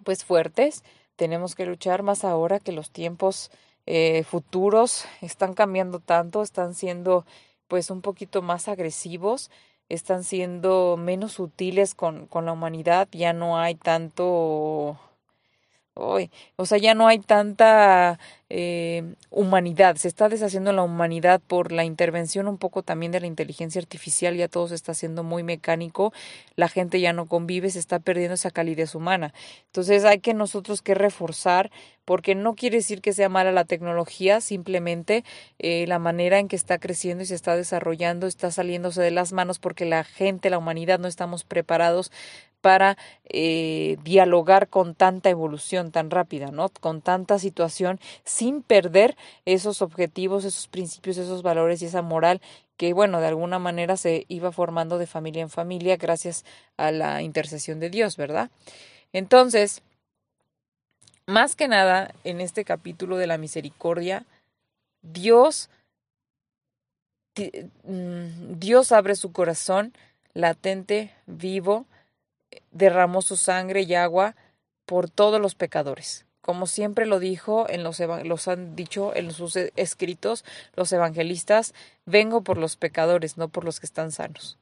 pues 0.04 0.24
fuertes. 0.24 0.82
Tenemos 1.16 1.54
que 1.54 1.66
luchar 1.66 2.02
más 2.02 2.24
ahora 2.24 2.60
que 2.60 2.72
los 2.72 2.90
tiempos 2.90 3.50
eh, 3.86 4.24
futuros 4.24 5.04
están 5.20 5.54
cambiando 5.54 5.98
tanto, 5.98 6.42
están 6.42 6.74
siendo 6.74 7.24
pues 7.68 7.90
un 7.90 8.02
poquito 8.02 8.42
más 8.42 8.68
agresivos, 8.68 9.50
están 9.88 10.24
siendo 10.24 10.96
menos 10.96 11.32
sutiles 11.32 11.94
con, 11.94 12.26
con 12.26 12.46
la 12.46 12.52
humanidad, 12.52 13.08
ya 13.12 13.32
no 13.32 13.58
hay 13.58 13.74
tanto 13.74 14.98
o 16.56 16.66
sea, 16.66 16.78
ya 16.78 16.94
no 16.94 17.06
hay 17.06 17.18
tanta 17.18 18.18
eh, 18.48 19.14
humanidad, 19.30 19.96
se 19.96 20.08
está 20.08 20.28
deshaciendo 20.28 20.72
la 20.72 20.82
humanidad 20.82 21.40
por 21.46 21.72
la 21.72 21.84
intervención 21.84 22.48
un 22.48 22.58
poco 22.58 22.82
también 22.82 23.12
de 23.12 23.20
la 23.20 23.26
inteligencia 23.26 23.80
artificial, 23.80 24.34
ya 24.36 24.48
todo 24.48 24.68
se 24.68 24.74
está 24.74 24.92
haciendo 24.92 25.22
muy 25.22 25.42
mecánico, 25.42 26.12
la 26.56 26.68
gente 26.68 27.00
ya 27.00 27.12
no 27.12 27.26
convive, 27.26 27.70
se 27.70 27.78
está 27.78 28.00
perdiendo 28.00 28.34
esa 28.34 28.50
calidez 28.50 28.94
humana. 28.94 29.32
Entonces 29.66 30.04
hay 30.04 30.18
que 30.20 30.34
nosotros 30.34 30.82
que 30.82 30.94
reforzar, 30.94 31.70
porque 32.04 32.34
no 32.34 32.54
quiere 32.54 32.78
decir 32.78 33.02
que 33.02 33.12
sea 33.12 33.28
mala 33.28 33.52
la 33.52 33.64
tecnología, 33.64 34.40
simplemente 34.40 35.22
eh, 35.60 35.84
la 35.86 36.00
manera 36.00 36.40
en 36.40 36.48
que 36.48 36.56
está 36.56 36.78
creciendo 36.78 37.22
y 37.22 37.26
se 37.26 37.36
está 37.36 37.54
desarrollando 37.54 38.26
está 38.26 38.50
saliéndose 38.50 39.00
de 39.00 39.12
las 39.12 39.32
manos 39.32 39.60
porque 39.60 39.84
la 39.84 40.02
gente, 40.02 40.50
la 40.50 40.58
humanidad 40.58 40.98
no 40.98 41.06
estamos 41.06 41.44
preparados 41.44 42.10
para 42.60 42.96
eh, 43.24 43.96
dialogar 44.02 44.68
con 44.68 44.94
tanta 44.94 45.30
evolución 45.30 45.90
tan 45.92 46.10
rápida, 46.10 46.50
¿no? 46.50 46.68
Con 46.68 47.00
tanta 47.00 47.38
situación, 47.38 48.00
sin 48.24 48.62
perder 48.62 49.16
esos 49.44 49.82
objetivos, 49.82 50.44
esos 50.44 50.68
principios, 50.68 51.16
esos 51.16 51.42
valores 51.42 51.82
y 51.82 51.86
esa 51.86 52.02
moral 52.02 52.40
que, 52.76 52.92
bueno, 52.92 53.20
de 53.20 53.26
alguna 53.26 53.58
manera 53.58 53.96
se 53.96 54.24
iba 54.28 54.52
formando 54.52 54.98
de 54.98 55.06
familia 55.06 55.42
en 55.42 55.50
familia 55.50 55.96
gracias 55.96 56.44
a 56.76 56.90
la 56.92 57.22
intercesión 57.22 57.78
de 57.78 57.90
Dios, 57.90 58.16
¿verdad? 58.16 58.50
Entonces, 59.12 59.82
más 61.26 61.56
que 61.56 61.68
nada, 61.68 62.14
en 62.24 62.40
este 62.40 62.64
capítulo 62.64 63.16
de 63.16 63.26
la 63.26 63.38
misericordia, 63.38 64.24
Dios, 65.02 65.70
mm, 67.36 68.58
Dios 68.58 68.92
abre 68.92 69.14
su 69.14 69.32
corazón 69.32 69.92
latente, 70.34 71.12
vivo, 71.26 71.86
derramó 72.70 73.22
su 73.22 73.36
sangre 73.36 73.82
y 73.82 73.94
agua 73.94 74.36
por 74.86 75.08
todos 75.08 75.40
los 75.40 75.54
pecadores. 75.54 76.26
Como 76.40 76.66
siempre 76.66 77.06
lo 77.06 77.18
dijo 77.18 77.66
en 77.68 77.82
los, 77.82 78.00
los 78.24 78.48
han 78.48 78.74
dicho 78.74 79.14
en 79.14 79.30
sus 79.32 79.56
e, 79.56 79.72
escritos 79.76 80.44
los 80.74 80.92
evangelistas, 80.92 81.74
vengo 82.06 82.42
por 82.42 82.56
los 82.56 82.76
pecadores, 82.76 83.36
no 83.36 83.48
por 83.48 83.64
los 83.64 83.78
que 83.78 83.86
están 83.86 84.10
sanos. 84.10 84.58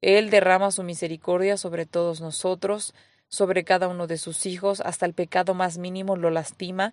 Él 0.00 0.28
derrama 0.28 0.70
su 0.70 0.82
misericordia 0.82 1.56
sobre 1.56 1.86
todos 1.86 2.20
nosotros, 2.20 2.94
sobre 3.28 3.64
cada 3.64 3.88
uno 3.88 4.06
de 4.06 4.18
sus 4.18 4.44
hijos, 4.44 4.80
hasta 4.80 5.06
el 5.06 5.14
pecado 5.14 5.54
más 5.54 5.78
mínimo 5.78 6.16
lo 6.16 6.30
lastima, 6.30 6.92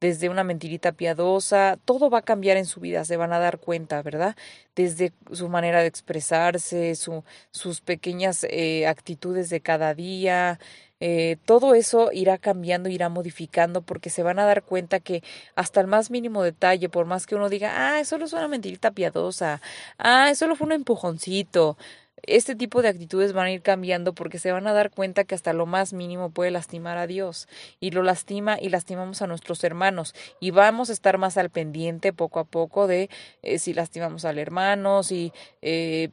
desde 0.00 0.28
una 0.28 0.44
mentirita 0.44 0.92
piadosa, 0.92 1.78
todo 1.84 2.10
va 2.10 2.18
a 2.18 2.22
cambiar 2.22 2.56
en 2.56 2.66
su 2.66 2.80
vida, 2.80 3.04
se 3.04 3.16
van 3.16 3.32
a 3.32 3.38
dar 3.38 3.58
cuenta, 3.58 4.02
¿verdad? 4.02 4.36
Desde 4.76 5.12
su 5.32 5.48
manera 5.48 5.80
de 5.80 5.88
expresarse, 5.88 6.94
su, 6.94 7.24
sus 7.50 7.80
pequeñas 7.80 8.44
eh, 8.50 8.86
actitudes 8.86 9.50
de 9.50 9.60
cada 9.60 9.94
día, 9.94 10.58
eh, 11.00 11.36
todo 11.44 11.74
eso 11.74 12.10
irá 12.12 12.38
cambiando, 12.38 12.88
irá 12.88 13.08
modificando, 13.08 13.82
porque 13.82 14.10
se 14.10 14.22
van 14.22 14.38
a 14.38 14.44
dar 14.44 14.62
cuenta 14.64 14.98
que 15.00 15.22
hasta 15.54 15.80
el 15.80 15.86
más 15.86 16.10
mínimo 16.10 16.42
detalle, 16.42 16.88
por 16.88 17.06
más 17.06 17.26
que 17.26 17.36
uno 17.36 17.48
diga, 17.48 17.72
ah, 17.94 18.00
eso 18.00 18.10
solo 18.10 18.24
es 18.24 18.32
una 18.32 18.48
mentirita 18.48 18.90
piadosa, 18.90 19.60
ah, 19.98 20.30
eso 20.30 20.40
solo 20.40 20.56
fue 20.56 20.66
un 20.66 20.72
empujoncito, 20.72 21.76
este 22.22 22.54
tipo 22.54 22.82
de 22.82 22.88
actitudes 22.88 23.32
van 23.32 23.46
a 23.46 23.52
ir 23.52 23.62
cambiando 23.62 24.14
porque 24.14 24.38
se 24.38 24.52
van 24.52 24.66
a 24.66 24.72
dar 24.72 24.90
cuenta 24.90 25.24
que 25.24 25.34
hasta 25.34 25.52
lo 25.52 25.66
más 25.66 25.92
mínimo 25.92 26.30
puede 26.30 26.50
lastimar 26.50 26.98
a 26.98 27.06
Dios. 27.06 27.48
Y 27.80 27.90
lo 27.90 28.02
lastima 28.02 28.58
y 28.60 28.68
lastimamos 28.68 29.22
a 29.22 29.26
nuestros 29.26 29.62
hermanos. 29.64 30.14
Y 30.40 30.50
vamos 30.50 30.90
a 30.90 30.92
estar 30.92 31.18
más 31.18 31.36
al 31.36 31.50
pendiente 31.50 32.12
poco 32.12 32.40
a 32.40 32.44
poco 32.44 32.86
de 32.86 33.10
eh, 33.42 33.58
si 33.58 33.74
lastimamos 33.74 34.24
al 34.24 34.38
hermano, 34.38 35.02
si, 35.02 35.32
eh, 35.62 36.10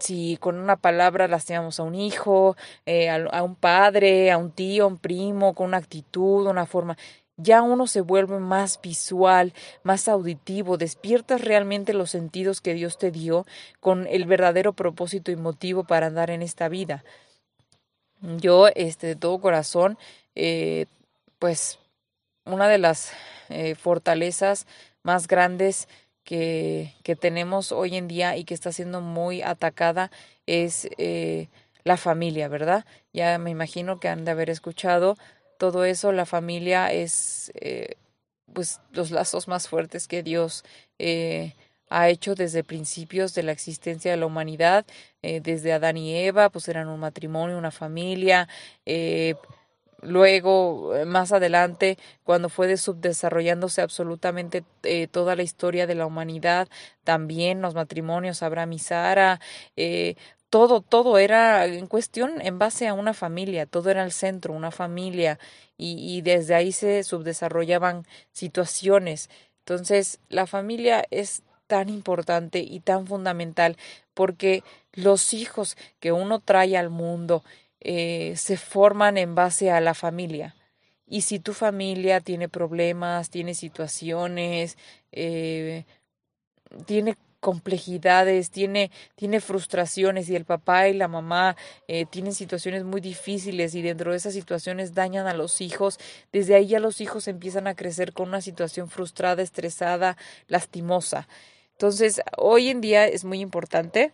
si 0.00 0.36
con 0.40 0.58
una 0.58 0.76
palabra 0.76 1.28
lastimamos 1.28 1.80
a 1.80 1.82
un 1.82 1.94
hijo, 1.94 2.56
eh, 2.86 3.10
a 3.10 3.42
un 3.42 3.54
padre, 3.54 4.30
a 4.30 4.38
un 4.38 4.50
tío, 4.50 4.84
a 4.84 4.86
un 4.86 4.98
primo, 4.98 5.54
con 5.54 5.68
una 5.68 5.78
actitud, 5.78 6.46
una 6.46 6.66
forma 6.66 6.96
ya 7.42 7.62
uno 7.62 7.86
se 7.86 8.00
vuelve 8.00 8.38
más 8.38 8.80
visual, 8.80 9.52
más 9.82 10.08
auditivo, 10.08 10.76
despiertas 10.76 11.40
realmente 11.42 11.94
los 11.94 12.10
sentidos 12.10 12.60
que 12.60 12.74
Dios 12.74 12.98
te 12.98 13.10
dio 13.10 13.46
con 13.80 14.06
el 14.06 14.26
verdadero 14.26 14.72
propósito 14.72 15.30
y 15.30 15.36
motivo 15.36 15.84
para 15.84 16.06
andar 16.06 16.30
en 16.30 16.42
esta 16.42 16.68
vida. 16.68 17.04
Yo, 18.20 18.68
este, 18.68 19.08
de 19.08 19.16
todo 19.16 19.40
corazón, 19.40 19.98
eh, 20.34 20.86
pues 21.38 21.78
una 22.44 22.68
de 22.68 22.78
las 22.78 23.12
eh, 23.48 23.74
fortalezas 23.74 24.66
más 25.02 25.26
grandes 25.26 25.88
que, 26.24 26.94
que, 27.02 27.16
tenemos 27.16 27.72
hoy 27.72 27.96
en 27.96 28.06
día 28.06 28.36
y 28.36 28.44
que 28.44 28.54
está 28.54 28.70
siendo 28.70 29.00
muy 29.00 29.42
atacada 29.42 30.12
es 30.46 30.88
eh, 30.98 31.48
la 31.84 31.96
familia, 31.96 32.46
¿verdad? 32.48 32.84
Ya 33.12 33.38
me 33.38 33.50
imagino 33.50 33.98
que 33.98 34.08
han 34.08 34.24
de 34.24 34.30
haber 34.30 34.50
escuchado 34.50 35.16
todo 35.58 35.84
eso, 35.84 36.12
la 36.12 36.26
familia 36.26 36.92
es 36.92 37.52
eh, 37.54 37.94
pues 38.52 38.80
los 38.92 39.10
lazos 39.10 39.48
más 39.48 39.68
fuertes 39.68 40.08
que 40.08 40.22
Dios 40.22 40.64
eh, 40.98 41.54
ha 41.88 42.08
hecho 42.08 42.34
desde 42.34 42.64
principios 42.64 43.34
de 43.34 43.42
la 43.42 43.52
existencia 43.52 44.10
de 44.10 44.16
la 44.16 44.26
humanidad, 44.26 44.86
eh, 45.22 45.40
desde 45.40 45.72
Adán 45.72 45.96
y 45.96 46.14
Eva, 46.14 46.50
pues 46.50 46.68
eran 46.68 46.88
un 46.88 47.00
matrimonio, 47.00 47.58
una 47.58 47.70
familia, 47.70 48.48
luego 50.00 50.92
más 51.06 51.30
adelante 51.30 51.96
cuando 52.24 52.48
fue 52.48 52.76
subdesarrollándose 52.76 53.82
absolutamente 53.82 54.64
toda 55.12 55.36
la 55.36 55.44
historia 55.44 55.86
de 55.86 55.94
la 55.94 56.06
humanidad 56.06 56.68
también 57.04 57.62
los 57.62 57.74
matrimonios 57.76 58.42
Abraham 58.42 58.72
y 58.72 58.78
Sara 58.80 59.40
todo, 60.52 60.82
todo 60.82 61.16
era 61.16 61.64
en 61.64 61.86
cuestión 61.86 62.42
en 62.42 62.58
base 62.58 62.86
a 62.86 62.92
una 62.92 63.14
familia, 63.14 63.64
todo 63.64 63.88
era 63.88 64.04
el 64.04 64.12
centro, 64.12 64.52
una 64.52 64.70
familia, 64.70 65.38
y, 65.78 66.20
desde 66.20 66.54
ahí 66.54 66.72
se 66.72 67.02
subdesarrollaban 67.04 68.06
situaciones. 68.32 69.30
Entonces, 69.60 70.20
la 70.28 70.46
familia 70.46 71.06
es 71.10 71.42
tan 71.68 71.88
importante 71.88 72.58
y 72.60 72.80
tan 72.80 73.06
fundamental 73.06 73.78
porque 74.12 74.62
los 74.92 75.32
hijos 75.32 75.78
que 76.00 76.12
uno 76.12 76.38
trae 76.38 76.76
al 76.76 76.90
mundo 76.90 77.42
eh, 77.80 78.34
se 78.36 78.58
forman 78.58 79.16
en 79.16 79.34
base 79.34 79.70
a 79.70 79.80
la 79.80 79.94
familia. 79.94 80.54
Y 81.06 81.22
si 81.22 81.38
tu 81.38 81.54
familia 81.54 82.20
tiene 82.20 82.50
problemas, 82.50 83.30
tiene 83.30 83.54
situaciones, 83.54 84.76
eh, 85.12 85.86
tiene 86.84 87.16
complejidades, 87.42 88.50
tiene, 88.50 88.92
tiene 89.16 89.40
frustraciones 89.40 90.30
y 90.30 90.36
el 90.36 90.44
papá 90.44 90.88
y 90.88 90.94
la 90.94 91.08
mamá 91.08 91.56
eh, 91.88 92.06
tienen 92.06 92.34
situaciones 92.34 92.84
muy 92.84 93.00
difíciles 93.00 93.74
y 93.74 93.82
dentro 93.82 94.12
de 94.12 94.16
esas 94.16 94.32
situaciones 94.32 94.94
dañan 94.94 95.26
a 95.26 95.34
los 95.34 95.60
hijos, 95.60 95.98
desde 96.32 96.54
ahí 96.54 96.68
ya 96.68 96.78
los 96.78 97.00
hijos 97.00 97.26
empiezan 97.26 97.66
a 97.66 97.74
crecer 97.74 98.12
con 98.12 98.28
una 98.28 98.40
situación 98.40 98.88
frustrada, 98.88 99.42
estresada, 99.42 100.16
lastimosa. 100.46 101.26
Entonces, 101.72 102.22
hoy 102.38 102.68
en 102.68 102.80
día 102.80 103.08
es 103.08 103.24
muy 103.24 103.40
importante. 103.40 104.12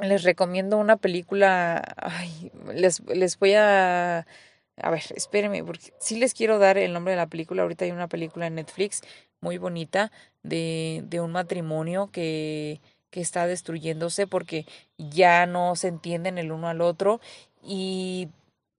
Les 0.00 0.22
recomiendo 0.22 0.78
una 0.78 0.96
película, 0.96 1.94
ay, 1.98 2.50
les, 2.72 3.00
les 3.06 3.38
voy 3.38 3.52
a 3.52 4.26
a 4.76 4.90
ver, 4.90 5.02
espérenme, 5.14 5.62
porque 5.62 5.92
sí 6.00 6.18
les 6.18 6.34
quiero 6.34 6.58
dar 6.58 6.78
el 6.78 6.92
nombre 6.92 7.12
de 7.12 7.18
la 7.18 7.28
película. 7.28 7.62
Ahorita 7.62 7.84
hay 7.84 7.92
una 7.92 8.08
película 8.08 8.46
en 8.46 8.56
Netflix 8.56 9.02
muy 9.44 9.58
bonita 9.58 10.10
de, 10.42 11.04
de 11.06 11.20
un 11.20 11.30
matrimonio 11.30 12.10
que, 12.10 12.80
que 13.10 13.20
está 13.20 13.46
destruyéndose 13.46 14.26
porque 14.26 14.66
ya 14.98 15.46
no 15.46 15.76
se 15.76 15.86
entienden 15.86 16.38
el 16.38 16.50
uno 16.50 16.66
al 16.66 16.80
otro 16.80 17.20
y 17.62 18.28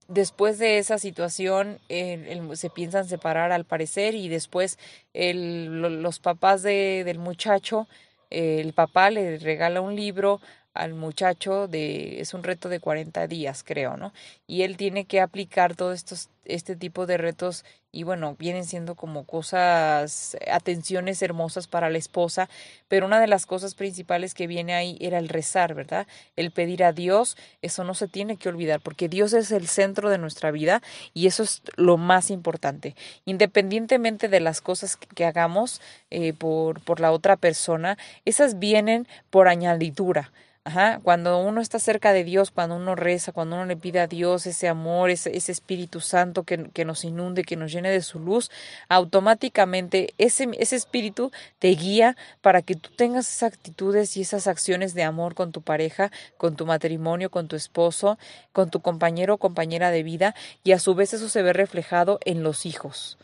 después 0.08 0.58
de 0.58 0.78
esa 0.78 0.98
situación 0.98 1.78
se 1.88 2.70
piensan 2.70 3.08
separar 3.08 3.52
al 3.52 3.64
parecer 3.64 4.14
y 4.14 4.28
después 4.28 4.78
el, 5.14 5.80
los 5.80 6.18
papás 6.18 6.62
de, 6.62 7.02
del 7.04 7.18
muchacho, 7.18 7.88
el 8.30 8.72
papá 8.72 9.10
le 9.10 9.38
regala 9.38 9.80
un 9.80 9.96
libro 9.96 10.40
al 10.76 10.94
muchacho 10.94 11.68
de 11.68 12.20
es 12.20 12.34
un 12.34 12.42
reto 12.42 12.68
de 12.68 12.80
40 12.80 13.26
días, 13.26 13.64
creo, 13.64 13.96
¿no? 13.96 14.12
Y 14.46 14.62
él 14.62 14.76
tiene 14.76 15.04
que 15.04 15.20
aplicar 15.20 15.74
todos 15.74 15.94
estos 15.94 16.30
este 16.48 16.76
tipo 16.76 17.06
de 17.06 17.16
retos 17.16 17.64
y 17.92 18.02
bueno, 18.02 18.36
vienen 18.38 18.64
siendo 18.64 18.94
como 18.94 19.24
cosas 19.24 20.36
atenciones 20.52 21.22
hermosas 21.22 21.66
para 21.66 21.88
la 21.88 21.96
esposa, 21.96 22.48
pero 22.88 23.06
una 23.06 23.20
de 23.20 23.26
las 23.26 23.46
cosas 23.46 23.74
principales 23.74 24.34
que 24.34 24.46
viene 24.46 24.74
ahí 24.74 24.98
era 25.00 25.18
el 25.18 25.30
rezar, 25.30 25.74
¿verdad? 25.74 26.06
El 26.36 26.50
pedir 26.50 26.84
a 26.84 26.92
Dios, 26.92 27.38
eso 27.62 27.84
no 27.84 27.94
se 27.94 28.06
tiene 28.06 28.36
que 28.36 28.50
olvidar 28.50 28.80
porque 28.80 29.08
Dios 29.08 29.32
es 29.32 29.50
el 29.50 29.66
centro 29.66 30.10
de 30.10 30.18
nuestra 30.18 30.50
vida 30.50 30.82
y 31.14 31.26
eso 31.26 31.42
es 31.42 31.62
lo 31.76 31.96
más 31.96 32.30
importante. 32.30 32.94
Independientemente 33.24 34.28
de 34.28 34.40
las 34.40 34.60
cosas 34.60 34.96
que 34.96 35.24
hagamos 35.24 35.80
eh, 36.10 36.34
por, 36.34 36.82
por 36.82 37.00
la 37.00 37.12
otra 37.12 37.36
persona, 37.36 37.96
esas 38.26 38.58
vienen 38.58 39.08
por 39.30 39.48
añadidura 39.48 40.32
Ajá, 40.66 40.98
cuando 41.04 41.38
uno 41.38 41.60
está 41.60 41.78
cerca 41.78 42.12
de 42.12 42.24
Dios, 42.24 42.50
cuando 42.50 42.74
uno 42.74 42.96
reza, 42.96 43.30
cuando 43.30 43.54
uno 43.54 43.66
le 43.66 43.76
pide 43.76 44.00
a 44.00 44.08
Dios 44.08 44.46
ese 44.46 44.66
amor, 44.66 45.10
ese, 45.10 45.36
ese 45.36 45.52
Espíritu 45.52 46.00
Santo 46.00 46.42
que, 46.42 46.70
que, 46.70 46.84
nos 46.84 47.04
inunde, 47.04 47.44
que 47.44 47.54
nos 47.54 47.70
llene 47.70 47.88
de 47.88 48.02
su 48.02 48.18
luz, 48.18 48.50
automáticamente 48.88 50.12
ese, 50.18 50.48
ese 50.58 50.74
Espíritu 50.74 51.30
te 51.60 51.68
guía 51.68 52.16
para 52.40 52.62
que 52.62 52.74
tú 52.74 52.90
tengas 52.96 53.28
esas 53.28 53.52
actitudes 53.52 54.16
y 54.16 54.22
esas 54.22 54.48
acciones 54.48 54.92
de 54.94 55.04
amor 55.04 55.36
con 55.36 55.52
tu 55.52 55.62
pareja, 55.62 56.10
con 56.36 56.56
tu 56.56 56.66
matrimonio, 56.66 57.30
con 57.30 57.46
tu 57.46 57.54
esposo, 57.54 58.18
con 58.50 58.68
tu 58.68 58.80
compañero 58.80 59.34
o 59.34 59.38
compañera 59.38 59.92
de 59.92 60.02
vida, 60.02 60.34
y 60.64 60.72
a 60.72 60.80
su 60.80 60.96
vez 60.96 61.14
eso 61.14 61.28
se 61.28 61.42
ve 61.42 61.52
reflejado 61.52 62.18
en 62.24 62.42
los 62.42 62.66
hijos. 62.66 63.18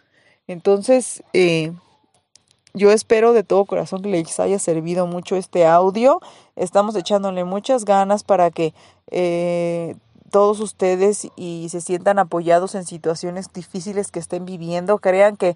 Entonces, 0.47 1.25
eh, 1.33 1.73
yo 2.75 2.91
espero 2.91 3.33
de 3.33 3.45
todo 3.45 3.65
corazón 3.65 4.03
que 4.03 4.09
les 4.09 4.41
haya 4.41 4.59
servido 4.59 5.07
mucho 5.07 5.37
este 5.37 5.67
audio. 5.67 6.21
Estamos 6.57 6.97
echándole 6.97 7.45
muchas 7.45 7.85
ganas 7.85 8.25
para 8.25 8.51
que 8.51 8.75
eh, 9.11 9.97
todos 10.31 10.61
ustedes 10.61 11.29
y 11.37 11.69
se 11.69 11.81
sientan 11.81 12.19
apoyados 12.19 12.75
en 12.75 12.85
situaciones 12.85 13.53
difíciles 13.53 14.11
que 14.11 14.21
estén 14.21 14.47
viviendo. 14.47 14.99
Crean 14.99 15.37
que 15.37 15.55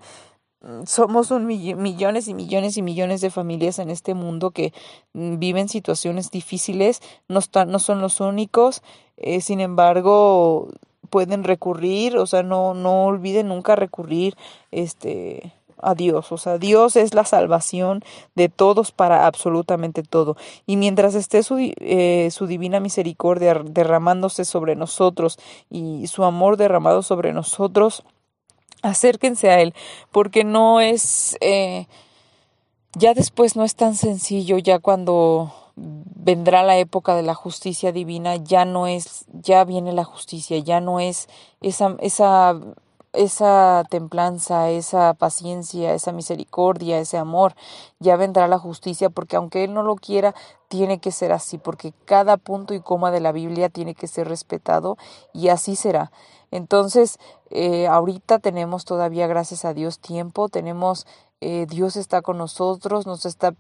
mm, 0.60 0.84
somos 0.84 1.30
un 1.30 1.46
millones 1.46 2.28
y 2.28 2.34
millones 2.34 2.76
y 2.76 2.82
millones 2.82 3.22
de 3.22 3.30
familias 3.30 3.78
en 3.78 3.88
este 3.88 4.12
mundo 4.12 4.50
que 4.50 4.74
mm, 5.14 5.38
viven 5.38 5.68
situaciones 5.70 6.30
difíciles. 6.30 7.00
No, 7.28 7.40
no 7.66 7.78
son 7.78 8.02
los 8.02 8.20
únicos. 8.20 8.82
Eh, 9.16 9.40
sin 9.40 9.60
embargo, 9.60 10.68
pueden 11.08 11.44
recurrir, 11.44 12.18
o 12.18 12.26
sea, 12.26 12.42
no, 12.42 12.74
no 12.74 13.04
olviden 13.06 13.48
nunca 13.48 13.74
recurrir, 13.74 14.36
este 14.70 15.55
a 15.86 15.94
Dios. 15.94 16.32
O 16.32 16.38
sea, 16.38 16.58
Dios 16.58 16.96
es 16.96 17.14
la 17.14 17.24
salvación 17.24 18.02
de 18.34 18.48
todos 18.48 18.92
para 18.92 19.26
absolutamente 19.26 20.02
todo. 20.02 20.36
Y 20.66 20.76
mientras 20.76 21.14
esté 21.14 21.42
su, 21.42 21.56
eh, 21.58 22.28
su 22.30 22.46
divina 22.46 22.80
misericordia 22.80 23.54
derramándose 23.64 24.44
sobre 24.44 24.76
nosotros 24.76 25.38
y 25.70 26.06
su 26.08 26.24
amor 26.24 26.56
derramado 26.56 27.02
sobre 27.02 27.32
nosotros, 27.32 28.02
acérquense 28.82 29.50
a 29.50 29.60
Él, 29.60 29.74
porque 30.10 30.44
no 30.44 30.80
es... 30.80 31.36
Eh, 31.40 31.86
ya 32.98 33.12
después 33.12 33.56
no 33.56 33.64
es 33.64 33.76
tan 33.76 33.94
sencillo, 33.94 34.56
ya 34.56 34.78
cuando 34.78 35.52
vendrá 35.76 36.62
la 36.62 36.78
época 36.78 37.14
de 37.14 37.22
la 37.22 37.34
justicia 37.34 37.92
divina, 37.92 38.36
ya 38.36 38.64
no 38.64 38.86
es, 38.86 39.26
ya 39.34 39.64
viene 39.64 39.92
la 39.92 40.04
justicia, 40.04 40.58
ya 40.58 40.80
no 40.80 40.98
es 40.98 41.28
esa, 41.60 41.96
esa 42.00 42.58
esa 43.16 43.84
templanza, 43.90 44.70
esa 44.70 45.14
paciencia, 45.14 45.94
esa 45.94 46.12
misericordia, 46.12 46.98
ese 46.98 47.18
amor, 47.18 47.54
ya 47.98 48.16
vendrá 48.16 48.46
la 48.48 48.58
justicia, 48.58 49.10
porque 49.10 49.36
aunque 49.36 49.64
Él 49.64 49.74
no 49.74 49.82
lo 49.82 49.96
quiera, 49.96 50.34
tiene 50.68 50.98
que 50.98 51.12
ser 51.12 51.32
así, 51.32 51.58
porque 51.58 51.92
cada 52.04 52.36
punto 52.36 52.74
y 52.74 52.80
coma 52.80 53.10
de 53.10 53.20
la 53.20 53.32
Biblia 53.32 53.68
tiene 53.68 53.94
que 53.94 54.06
ser 54.06 54.28
respetado 54.28 54.96
y 55.32 55.48
así 55.48 55.76
será. 55.76 56.12
Entonces, 56.50 57.18
eh, 57.50 57.86
ahorita 57.86 58.38
tenemos 58.38 58.84
todavía, 58.84 59.26
gracias 59.26 59.64
a 59.64 59.74
Dios, 59.74 59.98
tiempo, 59.98 60.48
tenemos, 60.48 61.06
eh, 61.40 61.66
Dios 61.68 61.96
está 61.96 62.22
con 62.22 62.38
nosotros, 62.38 63.06
nos 63.06 63.26
está 63.26 63.54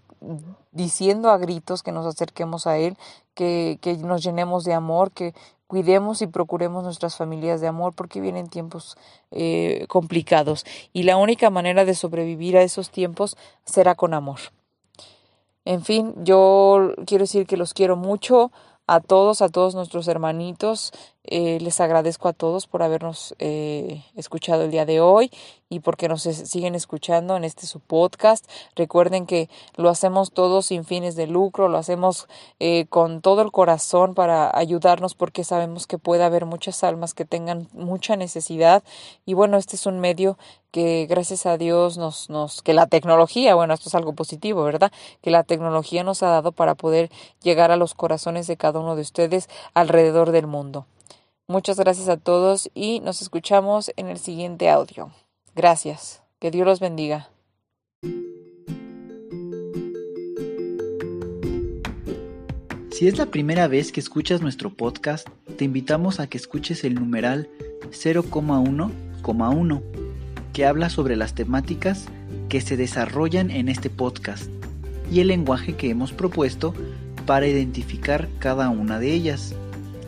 diciendo 0.72 1.30
a 1.30 1.38
gritos 1.38 1.82
que 1.82 1.92
nos 1.92 2.06
acerquemos 2.06 2.66
a 2.66 2.78
Él, 2.78 2.96
que, 3.34 3.78
que 3.80 3.96
nos 3.98 4.22
llenemos 4.22 4.64
de 4.64 4.74
amor, 4.74 5.10
que 5.10 5.34
cuidemos 5.66 6.22
y 6.22 6.26
procuremos 6.26 6.84
nuestras 6.84 7.16
familias 7.16 7.60
de 7.60 7.66
amor 7.66 7.94
porque 7.94 8.20
vienen 8.20 8.48
tiempos 8.48 8.96
eh, 9.30 9.86
complicados 9.88 10.64
y 10.92 11.02
la 11.02 11.16
única 11.16 11.50
manera 11.50 11.84
de 11.84 11.94
sobrevivir 11.94 12.56
a 12.56 12.62
esos 12.62 12.90
tiempos 12.90 13.36
será 13.64 13.94
con 13.94 14.14
amor. 14.14 14.38
En 15.64 15.82
fin, 15.82 16.14
yo 16.18 16.92
quiero 17.06 17.24
decir 17.24 17.46
que 17.46 17.56
los 17.56 17.74
quiero 17.74 17.96
mucho 17.96 18.52
a 18.86 19.00
todos, 19.00 19.42
a 19.42 19.48
todos 19.48 19.74
nuestros 19.74 20.06
hermanitos. 20.08 20.92
Eh, 21.28 21.58
les 21.60 21.80
agradezco 21.80 22.28
a 22.28 22.32
todos 22.32 22.66
por 22.66 22.82
habernos 22.82 23.34
eh, 23.38 24.04
escuchado 24.14 24.62
el 24.62 24.70
día 24.70 24.86
de 24.86 25.00
hoy 25.00 25.30
y 25.68 25.80
porque 25.80 26.08
nos 26.08 26.22
siguen 26.22 26.76
escuchando 26.76 27.36
en 27.36 27.42
este 27.42 27.66
su 27.66 27.80
podcast. 27.80 28.48
Recuerden 28.76 29.26
que 29.26 29.48
lo 29.74 29.88
hacemos 29.88 30.30
todos 30.30 30.66
sin 30.66 30.84
fines 30.84 31.16
de 31.16 31.26
lucro, 31.26 31.68
lo 31.68 31.78
hacemos 31.78 32.28
eh, 32.60 32.86
con 32.86 33.20
todo 33.20 33.42
el 33.42 33.50
corazón 33.50 34.14
para 34.14 34.56
ayudarnos 34.56 35.14
porque 35.14 35.42
sabemos 35.42 35.88
que 35.88 35.98
puede 35.98 36.22
haber 36.22 36.46
muchas 36.46 36.84
almas 36.84 37.12
que 37.12 37.24
tengan 37.24 37.68
mucha 37.72 38.14
necesidad 38.14 38.84
y 39.24 39.34
bueno, 39.34 39.56
este 39.56 39.74
es 39.74 39.86
un 39.86 39.98
medio 39.98 40.38
que 40.70 41.06
gracias 41.08 41.46
a 41.46 41.56
Dios 41.58 41.98
nos, 41.98 42.30
nos, 42.30 42.62
que 42.62 42.74
la 42.74 42.86
tecnología, 42.86 43.54
bueno, 43.54 43.74
esto 43.74 43.88
es 43.88 43.94
algo 43.94 44.12
positivo, 44.12 44.62
¿verdad? 44.62 44.92
Que 45.22 45.30
la 45.30 45.42
tecnología 45.42 46.04
nos 46.04 46.22
ha 46.22 46.28
dado 46.28 46.52
para 46.52 46.74
poder 46.74 47.10
llegar 47.42 47.70
a 47.70 47.76
los 47.76 47.94
corazones 47.94 48.46
de 48.46 48.56
cada 48.56 48.78
uno 48.80 48.94
de 48.94 49.02
ustedes 49.02 49.48
alrededor 49.74 50.32
del 50.32 50.46
mundo. 50.46 50.86
Muchas 51.48 51.78
gracias 51.78 52.08
a 52.08 52.16
todos 52.16 52.68
y 52.74 52.98
nos 52.98 53.22
escuchamos 53.22 53.92
en 53.94 54.08
el 54.08 54.18
siguiente 54.18 54.68
audio. 54.68 55.12
Gracias. 55.54 56.20
Que 56.40 56.50
Dios 56.50 56.66
los 56.66 56.80
bendiga. 56.80 57.30
Si 62.90 63.06
es 63.06 63.16
la 63.16 63.26
primera 63.26 63.68
vez 63.68 63.92
que 63.92 64.00
escuchas 64.00 64.42
nuestro 64.42 64.74
podcast, 64.74 65.28
te 65.56 65.64
invitamos 65.64 66.18
a 66.18 66.26
que 66.26 66.36
escuches 66.36 66.82
el 66.82 66.96
numeral 66.96 67.48
0,1,1, 67.90 69.82
que 70.52 70.66
habla 70.66 70.90
sobre 70.90 71.14
las 71.14 71.34
temáticas 71.34 72.06
que 72.48 72.60
se 72.60 72.76
desarrollan 72.76 73.52
en 73.52 73.68
este 73.68 73.88
podcast 73.88 74.50
y 75.12 75.20
el 75.20 75.28
lenguaje 75.28 75.76
que 75.76 75.90
hemos 75.90 76.12
propuesto 76.12 76.74
para 77.24 77.46
identificar 77.46 78.28
cada 78.40 78.68
una 78.68 78.98
de 78.98 79.12
ellas, 79.12 79.54